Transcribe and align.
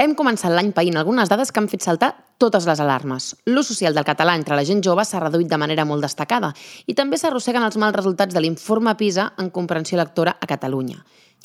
Hem 0.00 0.14
començat 0.16 0.48
l'any 0.48 0.70
païnt 0.72 0.96
algunes 0.96 1.28
dades 1.28 1.50
que 1.52 1.60
han 1.60 1.66
fet 1.68 1.82
saltar 1.84 2.08
totes 2.40 2.64
les 2.64 2.80
alarmes. 2.80 3.24
L'ús 3.52 3.68
social 3.68 3.92
del 3.92 4.06
català 4.08 4.32
entre 4.38 4.56
la 4.56 4.62
gent 4.64 4.78
jove 4.80 5.04
s'ha 5.04 5.18
reduït 5.20 5.50
de 5.50 5.58
manera 5.60 5.84
molt 5.84 6.00
destacada 6.00 6.54
i 6.88 6.94
també 6.96 7.18
s'arrosseguen 7.20 7.66
els 7.66 7.76
mals 7.76 7.98
resultats 7.98 8.32
de 8.32 8.40
l'informe 8.40 8.94
PISA 8.96 9.34
en 9.36 9.50
comprensió 9.52 9.98
lectora 10.00 10.38
a 10.40 10.48
Catalunya. 10.48 11.02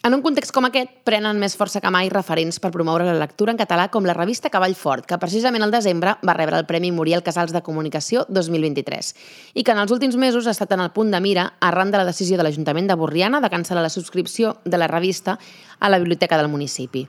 En 0.07 0.15
un 0.15 0.21
context 0.23 0.54
com 0.55 0.69
aquest, 0.69 0.94
prenen 1.04 1.41
més 1.41 1.58
força 1.60 1.81
que 1.83 1.91
mai 1.91 2.08
referents 2.13 2.62
per 2.63 2.72
promoure 2.72 3.10
la 3.10 3.18
lectura 3.19 3.51
en 3.51 3.60
català 3.60 3.90
com 3.91 4.08
la 4.08 4.15
revista 4.15 4.54
Cavall 4.54 4.78
Fort, 4.79 5.03
que 5.10 5.19
precisament 5.19 5.67
al 5.67 5.76
desembre 5.76 6.15
va 6.24 6.37
rebre 6.37 6.56
el 6.62 6.67
Premi 6.69 6.94
Muriel 6.96 7.26
Casals 7.28 7.51
de 7.51 7.63
Comunicació 7.65 8.24
2023 8.29 9.12
i 9.56 9.67
que 9.67 9.76
en 9.76 9.83
els 9.83 9.92
últims 9.92 10.15
mesos 10.15 10.47
ha 10.47 10.56
estat 10.56 10.72
en 10.78 10.85
el 10.85 10.94
punt 10.96 11.12
de 11.12 11.19
mira 11.19 11.49
arran 11.60 11.92
de 11.92 11.99
la 11.99 12.08
decisió 12.08 12.40
de 12.40 12.47
l'Ajuntament 12.47 12.87
de 12.87 12.99
Borriana 13.03 13.44
de 13.44 13.51
cancel·lar 13.51 13.83
la 13.83 13.92
subscripció 13.92 14.62
de 14.63 14.79
la 14.79 14.87
revista 14.87 15.40
a 15.79 15.92
la 15.92 15.99
biblioteca 15.99 16.40
del 16.40 16.53
municipi. 16.56 17.08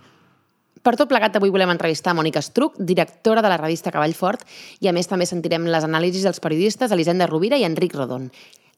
Per 0.87 0.95
tot 0.95 1.09
plegat, 1.11 1.35
avui 1.35 1.51
volem 1.51 1.73
entrevistar 1.73 2.13
Mònica 2.15 2.39
Estruc, 2.39 2.77
directora 2.79 3.43
de 3.43 3.51
la 3.51 3.57
revista 3.59 3.91
Cavall 3.91 4.15
Fort, 4.15 4.45
i 4.79 4.87
a 4.87 4.93
més 4.95 5.09
també 5.11 5.27
sentirem 5.27 5.65
les 5.67 5.83
anàlisis 5.83 6.23
dels 6.23 6.39
periodistes 6.39 6.95
Elisenda 6.95 7.27
Rovira 7.27 7.59
i 7.59 7.65
Enric 7.67 7.97
Rodon. 7.99 8.29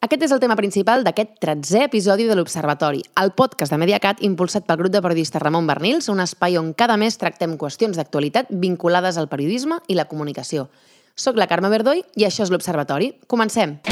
Aquest 0.00 0.24
és 0.24 0.32
el 0.32 0.40
tema 0.40 0.56
principal 0.56 1.04
d'aquest 1.04 1.36
13è 1.42 1.82
episodi 1.84 2.24
de 2.24 2.38
l'Observatori, 2.38 3.02
el 3.20 3.34
podcast 3.36 3.74
de 3.74 3.80
Mediacat 3.82 4.22
impulsat 4.24 4.64
pel 4.64 4.80
grup 4.80 4.94
de 4.94 5.04
periodistes 5.04 5.42
Ramon 5.42 5.68
Bernils, 5.68 6.08
un 6.08 6.24
espai 6.24 6.56
on 6.56 6.72
cada 6.72 6.96
mes 6.96 7.20
tractem 7.20 7.58
qüestions 7.60 8.00
d'actualitat 8.00 8.48
vinculades 8.48 9.20
al 9.20 9.28
periodisme 9.28 9.82
i 9.86 9.98
la 9.98 10.08
comunicació. 10.08 10.70
Soc 11.12 11.36
la 11.36 11.50
Carme 11.50 11.68
Verdoi 11.68 12.06
i 12.16 12.24
això 12.24 12.46
és 12.46 12.54
l'Observatori. 12.54 13.18
Comencem! 13.28 13.82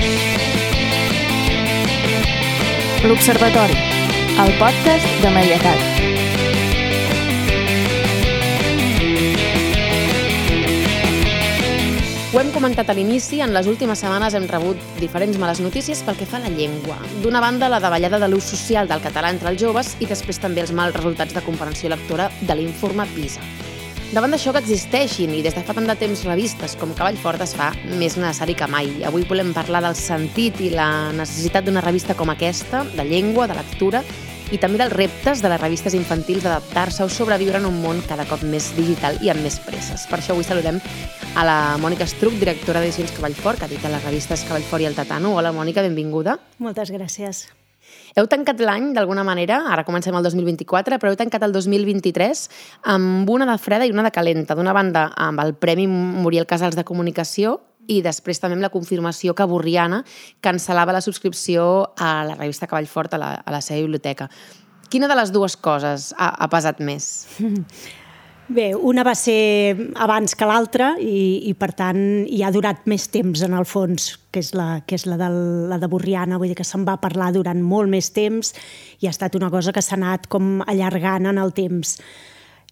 L'Observatori, 3.05 3.80
el 4.41 4.60
podcast 4.62 5.16
de 5.21 5.37
Mediacat. 5.37 6.16
Ho 12.37 12.40
hem 12.42 12.51
comentat 12.52 12.90
a 12.92 12.92
l'inici, 12.92 13.38
en 13.40 13.54
les 13.56 13.65
últimes 13.65 14.02
setmanes 14.02 14.34
hem 14.37 14.45
rebut 14.51 14.76
diferents 15.01 15.38
males 15.40 15.62
notícies 15.65 16.02
pel 16.04 16.18
que 16.18 16.26
fa 16.29 16.37
a 16.37 16.42
la 16.42 16.51
llengua. 16.52 16.98
D'una 17.23 17.40
banda, 17.40 17.70
la 17.73 17.79
davallada 17.80 18.18
de 18.20 18.29
l'ús 18.29 18.51
social 18.52 18.90
del 18.90 19.01
català 19.01 19.30
entre 19.32 19.48
els 19.48 19.62
joves 19.62 19.95
i 20.04 20.09
després 20.10 20.37
també 20.42 20.60
els 20.60 20.74
mals 20.76 20.92
resultats 20.98 21.32
de 21.32 21.40
comprensió 21.46 21.88
lectora 21.88 22.26
de 22.42 22.59
l'informe 22.59 23.09
PISA. 23.14 23.40
Davant 24.12 24.37
d'això 24.37 24.52
que 24.52 24.60
existeixin 24.60 25.32
i 25.32 25.40
des 25.40 25.57
de 25.57 25.64
fa 25.64 25.73
tant 25.80 25.88
de 25.88 25.96
temps 25.96 26.26
revistes 26.29 26.76
com 26.76 26.92
Cavall 26.92 27.16
Fort 27.24 27.40
es 27.40 27.57
fa 27.57 27.70
més 27.96 28.20
necessari 28.20 28.52
que 28.52 28.68
mai. 28.68 28.92
Avui 29.09 29.24
volem 29.24 29.57
parlar 29.57 29.80
del 29.88 29.96
sentit 29.96 30.60
i 30.60 30.74
la 30.76 30.90
necessitat 31.16 31.64
d'una 31.64 31.88
revista 31.88 32.20
com 32.20 32.37
aquesta, 32.37 32.84
de 33.01 33.09
llengua, 33.09 33.48
de 33.48 33.57
lectura, 33.57 34.04
i 34.52 34.59
també 34.63 34.79
dels 34.79 34.95
reptes 34.95 35.43
de 35.43 35.51
les 35.51 35.61
revistes 35.61 35.95
infantils 35.99 36.45
d'adaptar-se 36.45 37.02
o 37.05 37.11
sobreviure 37.11 37.59
en 37.59 37.66
un 37.66 37.80
món 37.83 38.02
cada 38.07 38.27
cop 38.30 38.45
més 38.47 38.71
digital 38.77 39.19
i 39.25 39.30
amb 39.33 39.43
més 39.43 39.59
presses. 39.65 40.07
Per 40.07 40.21
això 40.21 40.37
avui 40.37 40.47
saludem 40.47 40.79
a 41.35 41.45
la 41.47 41.59
Mònica 41.83 42.07
Estruc, 42.07 42.38
directora 42.38 42.80
d'Edicions 42.80 43.13
Cavallfort, 43.16 43.61
que 43.61 43.71
edita 43.73 43.91
les 43.93 44.05
revistes 44.07 44.47
Cavallfort 44.47 44.87
i 44.87 44.91
el 44.91 44.99
Tatano. 44.99 45.35
Hola, 45.37 45.53
Mònica, 45.57 45.83
benvinguda. 45.85 46.38
Moltes 46.63 46.95
gràcies. 46.95 47.47
Heu 48.16 48.27
tancat 48.30 48.61
l'any 48.63 48.93
d'alguna 48.97 49.23
manera, 49.27 49.61
ara 49.71 49.85
comencem 49.85 50.15
el 50.16 50.25
2024, 50.25 50.97
però 50.99 51.13
heu 51.13 51.19
tancat 51.21 51.43
el 51.45 51.53
2023 51.53 52.47
amb 52.95 53.29
una 53.31 53.47
de 53.51 53.59
freda 53.60 53.87
i 53.87 53.93
una 53.93 54.07
de 54.07 54.13
calenta. 54.15 54.57
D'una 54.57 54.73
banda, 54.73 55.10
amb 55.16 55.43
el 55.45 55.55
Premi 55.60 55.87
Muriel 55.87 56.49
Casals 56.49 56.79
de 56.79 56.87
Comunicació 56.88 57.60
i 57.88 58.01
després 58.04 58.40
també 58.42 58.59
amb 58.59 58.66
la 58.66 58.73
confirmació 58.74 59.34
que 59.37 59.46
Borriana 59.48 60.02
cancel·lava 60.45 60.95
la 60.96 61.04
subscripció 61.04 61.66
a 61.96 62.12
la 62.29 62.38
revista 62.38 62.68
Cavallfort 62.70 63.15
a 63.15 63.23
la, 63.23 63.30
a 63.42 63.54
la 63.54 63.62
seva 63.65 63.82
biblioteca. 63.84 64.31
Quina 64.91 65.09
de 65.10 65.16
les 65.19 65.32
dues 65.34 65.56
coses 65.59 66.12
ha, 66.16 66.32
ha 66.34 66.50
pesat 66.50 66.82
més? 66.84 67.26
Bé, 68.47 68.69
una 68.78 69.03
va 69.03 69.16
ser 69.19 69.75
abans 69.98 70.37
que 70.38 70.47
l'altra 70.47 70.92
i, 71.03 71.48
i, 71.50 71.54
per 71.59 71.72
tant, 71.75 71.98
hi 72.31 72.44
ha 72.47 72.53
durat 72.54 72.84
més 72.86 73.08
temps 73.10 73.42
en 73.42 73.56
el 73.58 73.66
fons, 73.66 74.12
que 74.30 74.38
és 74.38 74.52
la, 74.54 74.84
que 74.86 74.94
és 74.94 75.02
la, 75.10 75.16
de, 75.19 75.30
la 75.66 75.80
de 75.82 75.88
Borriana, 75.91 76.38
vull 76.38 76.52
dir 76.52 76.58
que 76.60 76.66
se'n 76.66 76.84
va 76.86 76.94
parlar 77.02 77.32
durant 77.34 77.58
molt 77.58 77.91
més 77.91 78.12
temps 78.14 78.52
i 79.02 79.08
ha 79.08 79.14
estat 79.14 79.34
una 79.34 79.50
cosa 79.50 79.75
que 79.75 79.82
s'ha 79.82 79.98
anat 79.98 80.30
com 80.30 80.60
allargant 80.62 81.26
en 81.26 81.42
el 81.42 81.50
temps. 81.58 81.96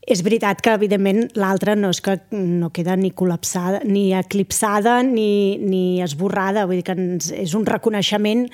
És 0.04 0.20
veritat 0.20 0.60
que, 0.60 0.72
evidentment, 0.76 1.30
l'altra 1.40 1.72
no 1.78 1.88
és 1.94 2.02
que 2.04 2.18
no 2.36 2.68
queda 2.76 2.92
ni 3.00 3.08
col·lapsada, 3.16 3.80
ni 3.88 4.10
eclipsada, 4.12 4.98
ni, 5.06 5.56
ni 5.56 6.02
esborrada. 6.04 6.66
Vull 6.68 6.82
dir 6.82 6.84
que 6.84 6.96
ens, 6.98 7.30
és 7.32 7.54
un 7.56 7.64
reconeixement 7.64 8.44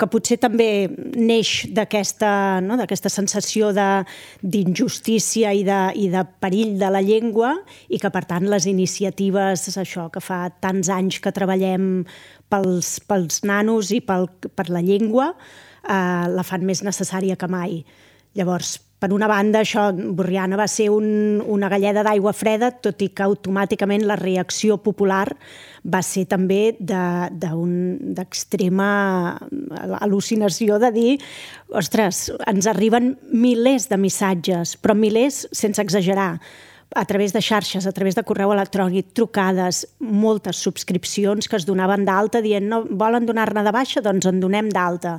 que 0.00 0.08
potser 0.10 0.38
també 0.40 0.88
neix 0.88 1.66
d'aquesta 1.76 2.30
no? 2.64 2.78
sensació 3.12 3.68
d'injustícia 3.74 5.52
i, 5.52 5.60
de, 5.68 5.80
i 6.00 6.08
de 6.14 6.24
perill 6.40 6.78
de 6.80 6.90
la 6.90 7.04
llengua 7.04 7.52
i 7.92 8.00
que, 8.00 8.08
per 8.08 8.24
tant, 8.30 8.48
les 8.48 8.64
iniciatives, 8.70 9.68
això 9.76 10.08
que 10.14 10.24
fa 10.24 10.46
tants 10.64 10.88
anys 10.88 11.20
que 11.20 11.34
treballem 11.36 12.06
pels, 12.48 12.96
pels 13.04 13.44
nanos 13.44 13.92
i 13.92 14.00
pel, 14.00 14.30
per 14.56 14.70
la 14.72 14.80
llengua, 14.80 15.34
eh, 15.84 16.26
la 16.32 16.48
fan 16.48 16.64
més 16.64 16.80
necessària 16.86 17.36
que 17.36 17.50
mai. 17.50 17.82
Llavors, 18.34 18.78
per 19.04 19.12
una 19.12 19.28
banda, 19.28 19.60
això, 19.60 19.90
Borriana 19.92 20.56
va 20.56 20.64
ser 20.64 20.86
un, 20.88 21.36
una 21.52 21.68
galleda 21.68 22.00
d'aigua 22.06 22.32
freda, 22.32 22.70
tot 22.72 23.02
i 23.04 23.10
que 23.12 23.20
automàticament 23.26 24.06
la 24.08 24.16
reacció 24.16 24.78
popular 24.80 25.26
va 25.84 26.00
ser 26.00 26.24
també 26.30 26.72
d'extrema 26.80 28.86
de, 29.50 29.90
al·lucinació 29.98 30.78
de 30.80 30.88
dir 30.94 31.18
ostres, 31.76 32.30
ens 32.48 32.64
arriben 32.70 33.18
milers 33.28 33.90
de 33.90 33.98
missatges, 34.00 34.78
però 34.80 34.96
milers 34.96 35.44
sense 35.52 35.84
exagerar, 35.84 36.40
a 36.94 37.04
través 37.04 37.34
de 37.34 37.42
xarxes, 37.44 37.84
a 37.84 37.92
través 37.92 38.16
de 38.16 38.24
correu 38.24 38.54
electrònic, 38.54 39.12
trucades, 39.12 39.84
moltes 40.00 40.56
subscripcions 40.64 41.44
que 41.50 41.60
es 41.60 41.66
donaven 41.68 42.08
d'alta 42.08 42.40
dient 42.40 42.64
no 42.70 42.86
volen 42.88 43.28
donar-ne 43.28 43.66
de 43.66 43.72
baixa, 43.74 44.00
doncs 44.00 44.24
en 44.30 44.40
donem 44.40 44.72
d'alta. 44.72 45.18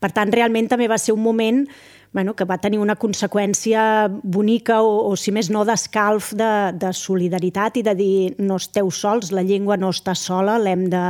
Per 0.00 0.10
tant, 0.12 0.32
realment 0.32 0.68
també 0.72 0.88
va 0.88 0.98
ser 1.00 1.12
un 1.16 1.22
moment 1.24 1.66
bueno, 2.16 2.32
que 2.32 2.46
va 2.48 2.56
tenir 2.56 2.78
una 2.80 2.94
conseqüència 2.96 4.08
bonica 4.08 4.78
o, 4.80 4.92
o 5.10 5.16
si 5.20 5.34
més 5.36 5.50
no, 5.52 5.66
d'escalf 5.68 6.30
de, 6.32 6.52
de 6.80 6.92
solidaritat 6.96 7.76
i 7.76 7.82
de 7.84 7.92
dir 7.98 8.14
no 8.40 8.56
esteu 8.56 8.88
sols, 8.88 9.34
la 9.36 9.44
llengua 9.44 9.76
no 9.76 9.90
està 9.92 10.14
sola, 10.16 10.54
l'hem 10.56 10.86
de, 10.88 11.02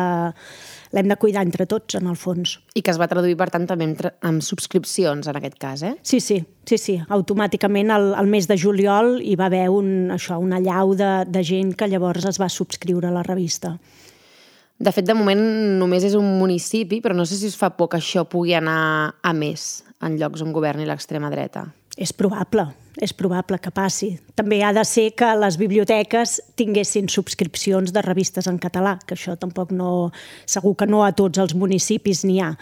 l'hem 0.99 1.06
de 1.06 1.19
cuidar 1.22 1.44
entre 1.47 1.69
tots, 1.71 1.94
en 1.94 2.11
el 2.11 2.19
fons. 2.19 2.56
I 2.75 2.83
que 2.83 2.91
es 2.91 2.99
va 2.99 3.06
traduir, 3.06 3.37
per 3.39 3.47
tant, 3.55 3.69
també 3.71 3.87
amb, 3.87 4.03
amb 4.33 4.43
subscripcions, 4.43 5.31
en 5.31 5.39
aquest 5.39 5.56
cas, 5.62 5.87
eh? 5.87 5.94
Sí, 6.03 6.19
sí, 6.19 6.41
sí, 6.67 6.81
sí. 6.89 6.99
Automàticament, 7.06 7.94
al, 7.94 8.11
al 8.19 8.27
mes 8.27 8.50
de 8.50 8.59
juliol, 8.59 9.21
hi 9.23 9.38
va 9.38 9.47
haver 9.47 9.69
un, 9.71 10.11
això, 10.19 10.41
una 10.43 10.59
llau 10.59 10.99
de, 10.99 11.12
de 11.31 11.47
gent 11.47 11.77
que 11.78 11.87
llavors 11.87 12.27
es 12.27 12.43
va 12.43 12.50
subscriure 12.50 13.06
a 13.06 13.15
la 13.15 13.23
revista. 13.31 13.77
De 14.77 14.91
fet, 14.91 15.06
de 15.06 15.15
moment 15.15 15.38
només 15.78 16.03
és 16.05 16.19
un 16.19 16.34
municipi, 16.43 16.99
però 16.99 17.15
no 17.15 17.31
sé 17.31 17.38
si 17.38 17.47
us 17.47 17.55
fa 17.56 17.71
por 17.78 17.94
que 17.94 18.03
això 18.03 18.27
pugui 18.27 18.59
anar 18.59 18.81
a 19.23 19.38
més 19.38 19.85
en 20.04 20.16
llocs 20.20 20.42
on 20.44 20.52
governi 20.52 20.86
l'extrema 20.88 21.30
dreta. 21.32 21.66
És 21.96 22.12
probable, 22.12 22.66
és 23.00 23.14
probable 23.16 23.56
que 23.62 23.72
passi. 23.72 24.10
També 24.36 24.60
ha 24.64 24.72
de 24.76 24.84
ser 24.84 25.10
que 25.16 25.30
les 25.40 25.56
biblioteques 25.56 26.36
tinguessin 26.60 27.08
subscripcions 27.08 27.92
de 27.92 28.02
revistes 28.04 28.48
en 28.50 28.60
català, 28.60 28.98
que 29.06 29.16
això 29.16 29.36
tampoc 29.40 29.72
no... 29.72 30.10
Segur 30.44 30.74
que 30.76 30.88
no 30.88 31.02
a 31.04 31.14
tots 31.16 31.40
els 31.40 31.56
municipis 31.56 32.24
n'hi 32.28 32.42
ha. 32.44 32.52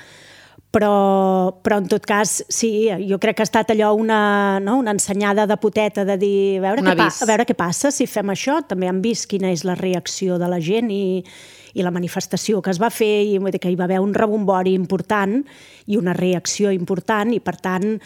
Però, 0.74 1.54
però 1.62 1.78
en 1.78 1.84
tot 1.86 2.02
cas, 2.02 2.40
sí, 2.50 2.88
jo 3.06 3.20
crec 3.22 3.36
que 3.38 3.44
ha 3.44 3.46
estat 3.46 3.68
allò 3.70 3.92
una, 3.94 4.58
no? 4.58 4.74
una 4.80 4.90
ensenyada 4.96 5.46
de 5.46 5.56
poteta 5.62 6.02
de 6.08 6.16
dir 6.18 6.38
a 6.58 6.64
veure, 6.64 6.82
què, 6.82 6.94
pa, 6.98 7.06
a 7.14 7.28
veure 7.30 7.46
què 7.46 7.54
passa 7.54 7.92
si 7.94 8.08
fem 8.10 8.32
això. 8.34 8.58
També 8.66 8.90
han 8.90 8.98
vist 9.04 9.28
quina 9.30 9.52
és 9.54 9.62
la 9.62 9.76
reacció 9.78 10.38
de 10.40 10.48
la 10.50 10.58
gent 10.58 10.90
i, 10.90 11.22
i 11.74 11.86
la 11.86 11.92
manifestació 11.94 12.62
que 12.62 12.72
es 12.74 12.80
va 12.82 12.90
fer 12.90 13.22
i 13.22 13.38
que 13.58 13.70
hi 13.70 13.78
va 13.78 13.86
haver 13.86 14.00
un 14.02 14.14
rebombori 14.14 14.74
important 14.74 15.40
i 15.86 15.98
una 15.98 16.14
reacció 16.16 16.72
important 16.74 17.34
i, 17.34 17.38
per 17.38 17.54
tant, 17.62 18.00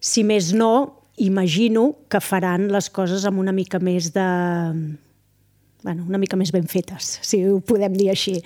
si 0.00 0.24
més 0.24 0.54
no, 0.56 1.02
imagino 1.16 1.96
que 2.08 2.20
faran 2.20 2.70
les 2.72 2.88
coses 2.90 3.24
amb 3.24 3.40
una 3.40 3.52
mica 3.52 3.80
més 3.80 4.12
de... 4.14 4.26
Bueno, 5.84 6.04
una 6.08 6.18
mica 6.18 6.36
més 6.36 6.50
ben 6.50 6.66
fetes, 6.66 7.18
si 7.22 7.44
ho 7.46 7.60
podem 7.60 7.94
dir 7.94 8.10
així. 8.10 8.40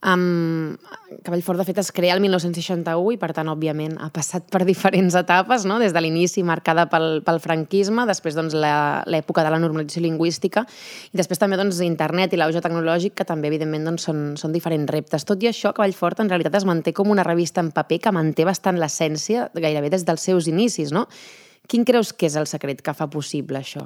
Um, 0.00 0.78
Cavallfort, 1.26 1.58
de 1.60 1.64
fet, 1.68 1.78
es 1.82 1.90
crea 1.92 2.14
el 2.14 2.22
1961 2.24 3.12
i, 3.12 3.18
per 3.20 3.34
tant, 3.36 3.50
òbviament, 3.52 3.98
ha 4.00 4.08
passat 4.14 4.46
per 4.48 4.62
diferents 4.64 5.12
etapes, 5.18 5.66
no? 5.68 5.76
des 5.82 5.92
de 5.92 6.00
l'inici 6.00 6.40
marcada 6.46 6.86
pel, 6.88 7.20
pel 7.26 7.40
franquisme, 7.44 8.06
després 8.08 8.38
doncs, 8.38 8.56
l'època 8.56 9.44
de 9.44 9.52
la 9.52 9.60
normalització 9.60 10.06
lingüística 10.06 10.64
i 11.12 11.20
després 11.20 11.42
també 11.42 11.60
doncs, 11.60 11.82
internet 11.84 12.32
i 12.32 12.40
l'auge 12.40 12.64
tecnològic, 12.64 13.18
que 13.20 13.28
també, 13.28 13.52
evidentment, 13.52 13.84
doncs, 13.90 14.08
són, 14.08 14.24
són 14.40 14.56
diferents 14.56 14.88
reptes. 14.88 15.28
Tot 15.28 15.44
i 15.44 15.52
això, 15.52 15.74
Cavallfort 15.76 16.24
en 16.24 16.32
realitat 16.32 16.56
es 16.56 16.68
manté 16.68 16.96
com 16.96 17.12
una 17.12 17.26
revista 17.26 17.60
en 17.60 17.68
paper 17.76 18.00
que 18.06 18.16
manté 18.16 18.48
bastant 18.48 18.80
l'essència 18.80 19.50
gairebé 19.52 19.92
des 19.92 20.08
dels 20.08 20.24
seus 20.30 20.48
inicis. 20.48 20.96
No? 20.96 21.10
Quin 21.68 21.84
creus 21.84 22.14
que 22.16 22.30
és 22.30 22.40
el 22.40 22.48
secret 22.48 22.80
que 22.80 22.96
fa 22.96 23.12
possible 23.12 23.60
això? 23.60 23.84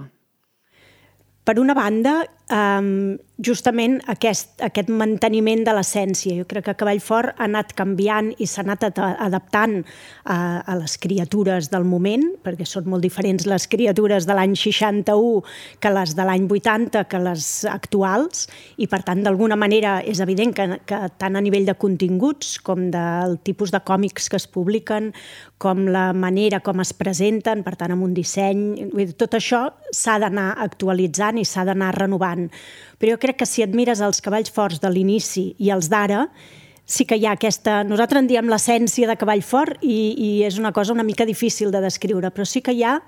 Per 1.45 1.59
una 1.61 1.75
banda, 1.77 2.23
um, 2.51 3.17
justament 3.43 3.97
aquest, 4.07 4.53
aquest 4.63 4.91
manteniment 4.95 5.65
de 5.67 5.73
l'essència. 5.75 6.37
Jo 6.39 6.47
crec 6.47 6.69
que 6.69 6.75
Cavallfort 6.79 7.35
ha 7.35 7.49
anat 7.49 7.73
canviant 7.75 8.31
i 8.39 8.47
s'ha 8.47 8.63
anat 8.63 8.87
adaptant 9.03 9.81
a, 10.23 10.63
a 10.63 10.77
les 10.79 10.95
criatures 11.03 11.71
del 11.73 11.87
moment, 11.89 12.23
perquè 12.45 12.67
són 12.69 12.87
molt 12.91 13.03
diferents 13.03 13.47
les 13.51 13.67
criatures 13.71 14.29
de 14.29 14.37
l'any 14.39 14.55
61 14.55 15.43
que 15.83 15.93
les 15.95 16.15
de 16.15 16.27
l'any 16.29 16.47
80, 16.47 17.05
que 17.11 17.23
les 17.25 17.49
actuals, 17.71 18.47
i 18.79 18.87
per 18.91 19.03
tant, 19.03 19.25
d'alguna 19.25 19.59
manera, 19.59 19.99
és 20.07 20.23
evident 20.23 20.55
que, 20.55 20.69
que 20.87 21.01
tant 21.19 21.35
a 21.35 21.43
nivell 21.43 21.67
de 21.67 21.75
continguts 21.75 22.59
com 22.63 22.87
del 22.95 23.39
tipus 23.43 23.75
de 23.75 23.83
còmics 23.83 24.31
que 24.31 24.39
es 24.39 24.47
publiquen, 24.47 25.11
com 25.59 25.87
la 25.91 26.13
manera 26.13 26.61
com 26.63 26.83
es 26.85 26.93
presenten, 26.95 27.65
per 27.67 27.75
tant, 27.81 27.95
amb 27.95 28.07
un 28.07 28.15
disseny... 28.15 28.93
Tot 29.19 29.37
això 29.37 29.61
s'ha 29.95 30.17
d'anar 30.23 30.53
actualitzant 30.63 31.39
i 31.41 31.45
s'ha 31.49 31.65
d'anar 31.67 31.93
renovant 31.97 32.34
però 32.99 33.15
jo 33.15 33.23
crec 33.23 33.41
que 33.43 33.49
si 33.49 33.65
admires 33.65 34.03
els 34.05 34.23
cavalls 34.25 34.53
forts 34.55 34.83
de 34.83 34.91
l'inici 34.93 35.53
i 35.59 35.71
els 35.75 35.91
d'ara, 35.93 36.27
sí 36.85 37.07
que 37.09 37.17
hi 37.17 37.27
ha 37.27 37.35
aquesta... 37.39 37.83
Nosaltres 37.87 38.23
en 38.23 38.29
diem 38.31 38.51
l'essència 38.51 39.09
de 39.09 39.17
cavall 39.21 39.43
fort 39.43 39.81
i, 39.83 40.15
i 40.15 40.31
és 40.47 40.59
una 40.61 40.73
cosa 40.77 40.93
una 40.93 41.07
mica 41.07 41.27
difícil 41.27 41.73
de 41.73 41.81
descriure, 41.85 42.31
però 42.31 42.47
sí 42.49 42.63
que 42.65 42.75
hi 42.77 42.85
ha 42.85 42.99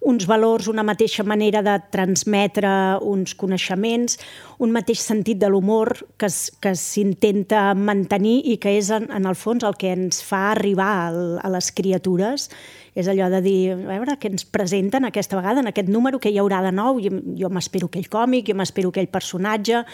uns 0.00 0.24
valors, 0.26 0.68
una 0.68 0.84
mateixa 0.86 1.24
manera 1.28 1.60
de 1.62 1.76
transmetre 1.92 2.70
uns 3.04 3.34
coneixements, 3.36 4.16
un 4.58 4.72
mateix 4.72 5.02
sentit 5.04 5.40
de 5.40 5.50
l'humor 5.52 5.92
que, 6.16 6.30
que 6.60 6.74
s'intenta 6.76 7.70
mantenir 7.76 8.38
i 8.48 8.56
que 8.62 8.72
és, 8.78 8.90
en, 8.96 9.10
en 9.12 9.28
el 9.28 9.36
fons, 9.36 9.64
el 9.66 9.76
que 9.80 9.92
ens 9.92 10.22
fa 10.24 10.50
arribar 10.54 10.92
al, 11.10 11.20
a 11.44 11.52
les 11.52 11.68
criatures 11.76 12.48
és 12.94 13.08
allò 13.08 13.28
de 13.30 13.40
dir, 13.44 13.58
a 13.72 13.76
veure, 13.92 14.16
què 14.18 14.30
ens 14.32 14.44
presenten 14.44 15.06
aquesta 15.06 15.38
vegada, 15.38 15.62
en 15.62 15.70
aquest 15.70 15.88
número, 15.92 16.18
que 16.18 16.32
hi 16.32 16.40
haurà 16.42 16.58
de 16.64 16.72
nou, 16.74 16.98
jo, 17.02 17.12
jo 17.38 17.50
m'espero 17.52 17.86
aquell 17.86 18.08
còmic, 18.10 18.48
jo 18.50 18.56
m'espero 18.58 18.90
aquell 18.90 19.10
personatge, 19.12 19.84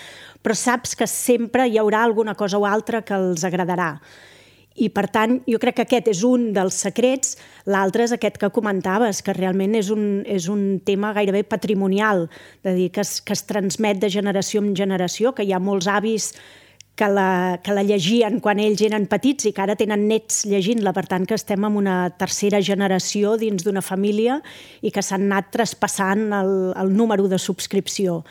però 0.43 0.56
saps 0.56 0.97
que 0.97 1.09
sempre 1.11 1.69
hi 1.69 1.76
haurà 1.82 2.02
alguna 2.06 2.35
cosa 2.35 2.59
o 2.59 2.64
altra 2.67 3.02
que 3.05 3.14
els 3.19 3.44
agradarà. 3.44 3.97
I, 4.76 4.90
per 4.93 5.06
tant, 5.08 5.38
jo 5.49 5.58
crec 5.62 5.78
que 5.78 5.87
aquest 5.87 6.11
és 6.12 6.20
un 6.26 6.50
dels 6.56 6.76
secrets. 6.84 7.37
L'altre 7.64 8.05
és 8.05 8.12
aquest 8.12 8.37
que 8.40 8.52
comentaves, 8.52 9.23
que 9.25 9.34
realment 9.37 9.75
és 9.78 9.88
un, 9.94 10.20
és 10.28 10.50
un 10.52 10.78
tema 10.84 11.14
gairebé 11.17 11.46
patrimonial, 11.49 12.26
de 12.67 12.76
dir 12.76 12.90
que 12.93 13.00
es, 13.00 13.20
que 13.25 13.32
es 13.32 13.46
transmet 13.49 14.02
de 14.02 14.12
generació 14.12 14.61
en 14.61 14.75
generació, 14.76 15.32
que 15.32 15.46
hi 15.46 15.55
ha 15.56 15.62
molts 15.62 15.88
avis 15.88 16.34
que 16.96 17.08
la, 17.12 17.61
que 17.62 17.75
la 17.76 17.84
llegien 17.84 18.40
quan 18.40 18.58
ells 18.58 18.81
eren 18.82 19.05
petits 19.08 19.44
i 19.46 19.52
que 19.52 19.62
ara 19.62 19.76
tenen 19.76 20.06
nets 20.08 20.44
llegint-la. 20.49 20.94
Per 20.96 21.05
tant, 21.08 21.26
que 21.28 21.37
estem 21.37 21.64
en 21.69 21.76
una 21.76 21.96
tercera 22.17 22.62
generació 22.64 23.37
dins 23.40 23.64
d'una 23.64 23.84
família 23.84 24.40
i 24.81 24.93
que 24.93 25.05
s'han 25.05 25.28
anat 25.28 25.52
traspassant 25.56 26.31
el, 26.32 26.55
el 26.76 26.94
número 26.96 27.28
de 27.28 27.38
subscripció. 27.38 28.23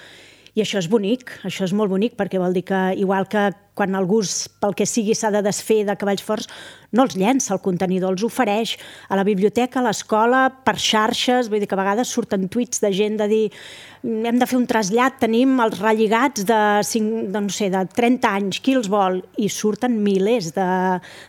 I 0.55 0.63
això 0.63 0.79
és 0.81 0.89
bonic, 0.89 1.29
això 1.45 1.67
és 1.67 1.75
molt 1.77 1.91
bonic, 1.91 2.15
perquè 2.17 2.41
vol 2.41 2.55
dir 2.55 2.65
que, 2.65 2.81
igual 2.97 3.29
que 3.29 3.51
quan 3.75 3.95
algú, 3.95 4.21
pel 4.63 4.73
que 4.77 4.87
sigui, 4.87 5.13
s'ha 5.15 5.29
de 5.35 5.43
desfer 5.45 5.83
de 5.85 5.97
cavalls 5.99 6.23
forts, 6.23 6.47
no 6.95 7.03
els 7.03 7.17
llença 7.19 7.53
el 7.53 7.61
contenidor, 7.63 8.15
els 8.15 8.23
ofereix 8.23 8.77
a 9.11 9.19
la 9.19 9.25
biblioteca, 9.27 9.81
a 9.81 9.85
l'escola, 9.89 10.45
per 10.65 10.77
xarxes, 10.79 11.51
vull 11.51 11.59
dir 11.61 11.67
que 11.67 11.75
a 11.75 11.81
vegades 11.81 12.13
surten 12.15 12.47
tuits 12.51 12.81
de 12.81 12.93
gent 12.95 13.19
de 13.19 13.27
dir 13.31 13.43
hem 14.05 14.37
de 14.39 14.45
fer 14.45 14.57
un 14.59 14.67
trasllat, 14.69 15.17
tenim 15.21 15.57
els 15.63 15.79
relligats 15.81 16.45
de, 16.47 16.61
5, 16.85 17.27
de, 17.33 17.41
no 17.41 17.53
sé, 17.53 17.71
de 17.73 17.83
30 17.97 18.31
anys, 18.39 18.61
qui 18.61 18.75
els 18.77 18.89
vol? 18.91 19.21
I 19.41 19.49
surten 19.49 19.97
milers 20.05 20.53
de, 20.55 20.71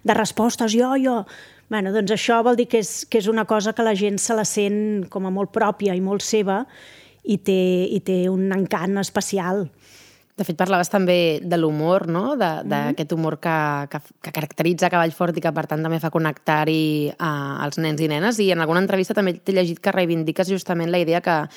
de 0.07 0.19
respostes, 0.19 0.75
jo, 0.77 0.95
jo... 1.03 1.21
Bueno, 1.67 1.91
doncs 1.91 2.13
això 2.15 2.37
vol 2.47 2.55
dir 2.55 2.69
que 2.71 2.79
és, 2.79 3.01
que 3.11 3.19
és 3.19 3.27
una 3.27 3.43
cosa 3.43 3.73
que 3.75 3.83
la 3.83 3.97
gent 3.99 4.21
se 4.23 4.37
la 4.39 4.45
sent 4.47 5.09
com 5.11 5.25
a 5.27 5.33
molt 5.35 5.51
pròpia 5.51 5.97
i 5.99 6.03
molt 6.05 6.23
seva 6.23 6.61
i 7.27 7.41
té, 7.43 7.59
i 7.91 7.99
té 8.07 8.21
un 8.31 8.53
encant 8.55 9.01
especial. 9.03 9.65
De 10.37 10.45
fet, 10.45 10.57
parlaves 10.61 10.91
també 10.93 11.41
de 11.41 11.57
l'humor, 11.57 12.05
no? 12.13 12.37
d'aquest 12.37 12.67
mm 12.69 12.93
-hmm. 12.93 13.15
humor 13.15 13.39
que, 13.41 13.89
que, 13.89 13.99
que 14.21 14.33
caracteritza 14.33 14.91
Cavall 14.91 15.13
Fort 15.13 15.37
i 15.37 15.41
que, 15.41 15.53
per 15.53 15.67
tant, 15.67 15.83
també 15.83 15.99
fa 15.99 16.11
connectar-hi 16.11 17.15
els 17.65 17.79
nens 17.79 18.01
i 18.01 18.09
nenes. 18.09 18.39
I 18.39 18.51
en 18.53 18.61
alguna 18.61 18.81
entrevista 18.81 19.15
també 19.15 19.33
t'he 19.33 19.53
llegit 19.53 19.81
que 19.81 19.93
reivindiques 19.93 20.49
justament 20.49 20.91
la 20.91 20.99
idea 20.99 21.23
que 21.23 21.49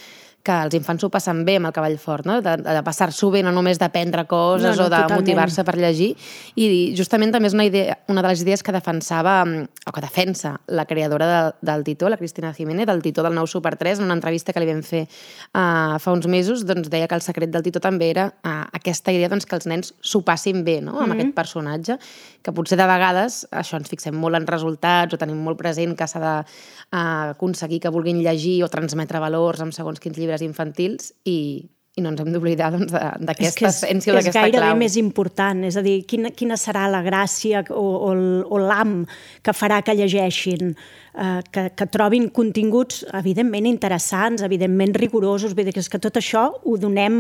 que 0.44 0.56
els 0.66 0.76
infants 0.78 1.04
ho 1.04 1.10
passen 1.12 1.44
bé 1.46 1.58
amb 1.60 1.70
el 1.70 1.74
cavall 1.76 1.98
fort, 2.00 2.26
no? 2.28 2.40
de, 2.42 2.56
de 2.64 2.82
passar-s'ho 2.86 3.30
bé, 3.34 3.42
no 3.44 3.52
només 3.56 3.80
d'aprendre 3.82 4.24
coses 4.30 4.78
no, 4.78 4.86
no, 4.86 4.88
o 4.88 4.94
de 4.94 5.02
motivar-se 5.14 5.66
per 5.68 5.76
llegir. 5.78 6.14
I 6.56 6.70
justament 6.98 7.34
també 7.36 7.50
és 7.52 7.58
una, 7.58 7.66
idea, 7.68 7.98
una 8.10 8.24
de 8.24 8.32
les 8.32 8.44
idees 8.46 8.64
que 8.64 8.74
defensava, 8.76 9.42
o 9.86 9.94
que 9.96 10.04
defensa, 10.04 10.56
la 10.68 10.86
creadora 10.90 11.28
de, 11.30 11.42
del 11.72 11.84
Titó, 11.84 12.10
la 12.10 12.18
Cristina 12.18 12.54
Jiménez, 12.54 12.88
del 12.88 13.04
Titó 13.04 13.24
del 13.24 13.36
9 13.36 13.52
Super 13.52 13.76
3, 13.76 14.00
en 14.00 14.06
una 14.06 14.18
entrevista 14.18 14.56
que 14.56 14.64
li 14.64 14.70
vam 14.70 14.82
fer 14.86 15.04
uh, 15.06 16.00
fa 16.00 16.16
uns 16.16 16.28
mesos, 16.32 16.64
doncs 16.68 16.90
deia 16.92 17.10
que 17.10 17.20
el 17.20 17.26
secret 17.26 17.52
del 17.52 17.66
Titó 17.66 17.84
també 17.84 18.10
era 18.14 18.30
uh, 18.32 18.64
aquesta 18.80 19.14
idea 19.16 19.30
doncs, 19.32 19.48
que 19.50 19.58
els 19.60 19.68
nens 19.70 19.94
s'ho 20.00 20.24
passin 20.26 20.64
bé 20.64 20.80
no? 20.82 20.96
amb 20.98 21.00
mm 21.00 21.12
-hmm. 21.12 21.20
aquest 21.20 21.36
personatge, 21.36 22.00
que 22.42 22.52
potser 22.56 22.78
de 22.78 22.88
vegades 22.88 23.46
això 23.52 23.78
ens 23.78 23.90
fixem 23.90 24.16
molt 24.16 24.36
en 24.36 24.48
resultats 24.48 25.14
o 25.14 25.18
tenim 25.18 25.38
molt 25.38 25.58
present 25.58 25.96
que 25.98 26.08
s'ha 26.08 26.44
d'aconseguir 26.92 27.78
uh, 27.78 27.82
que 27.82 27.90
vulguin 27.90 28.24
llegir 28.24 28.64
o 28.64 28.70
transmetre 28.70 29.20
valors 29.20 29.62
amb 29.62 29.74
segons 29.74 30.00
quins 30.00 30.18
llibres 30.18 30.29
llibres 30.30 30.46
infantils 30.46 31.12
i, 31.26 31.66
i 31.98 32.04
no 32.04 32.14
ens 32.14 32.22
hem 32.22 32.32
d'oblidar 32.34 32.70
doncs, 32.76 32.94
d'aquesta 32.94 33.66
doncs, 33.66 33.82
essència 33.82 34.14
o 34.14 34.18
d'aquesta 34.18 34.38
clau. 34.38 34.48
És 34.48 34.56
gairebé 34.56 34.80
més 34.80 34.96
important, 35.02 35.66
és 35.68 35.78
a 35.80 35.84
dir, 35.86 35.98
quina, 36.10 36.32
quina 36.36 36.58
serà 36.60 36.86
la 36.92 37.02
gràcia 37.06 37.64
o, 37.74 37.86
o, 38.10 38.14
o 38.46 38.62
l'am 38.62 39.02
que 39.46 39.56
farà 39.56 39.82
que 39.86 39.98
llegeixin, 39.98 40.74
eh, 40.76 41.42
que, 41.52 41.68
que 41.76 41.90
trobin 41.92 42.30
continguts 42.36 43.04
evidentment 43.20 43.68
interessants, 43.70 44.46
evidentment 44.46 44.96
rigorosos, 45.00 45.58
vull 45.58 45.68
dir 45.68 45.76
que 45.76 45.84
és 45.84 45.92
que 45.92 46.02
tot 46.02 46.22
això 46.22 46.48
ho 46.64 46.80
donem 46.80 47.20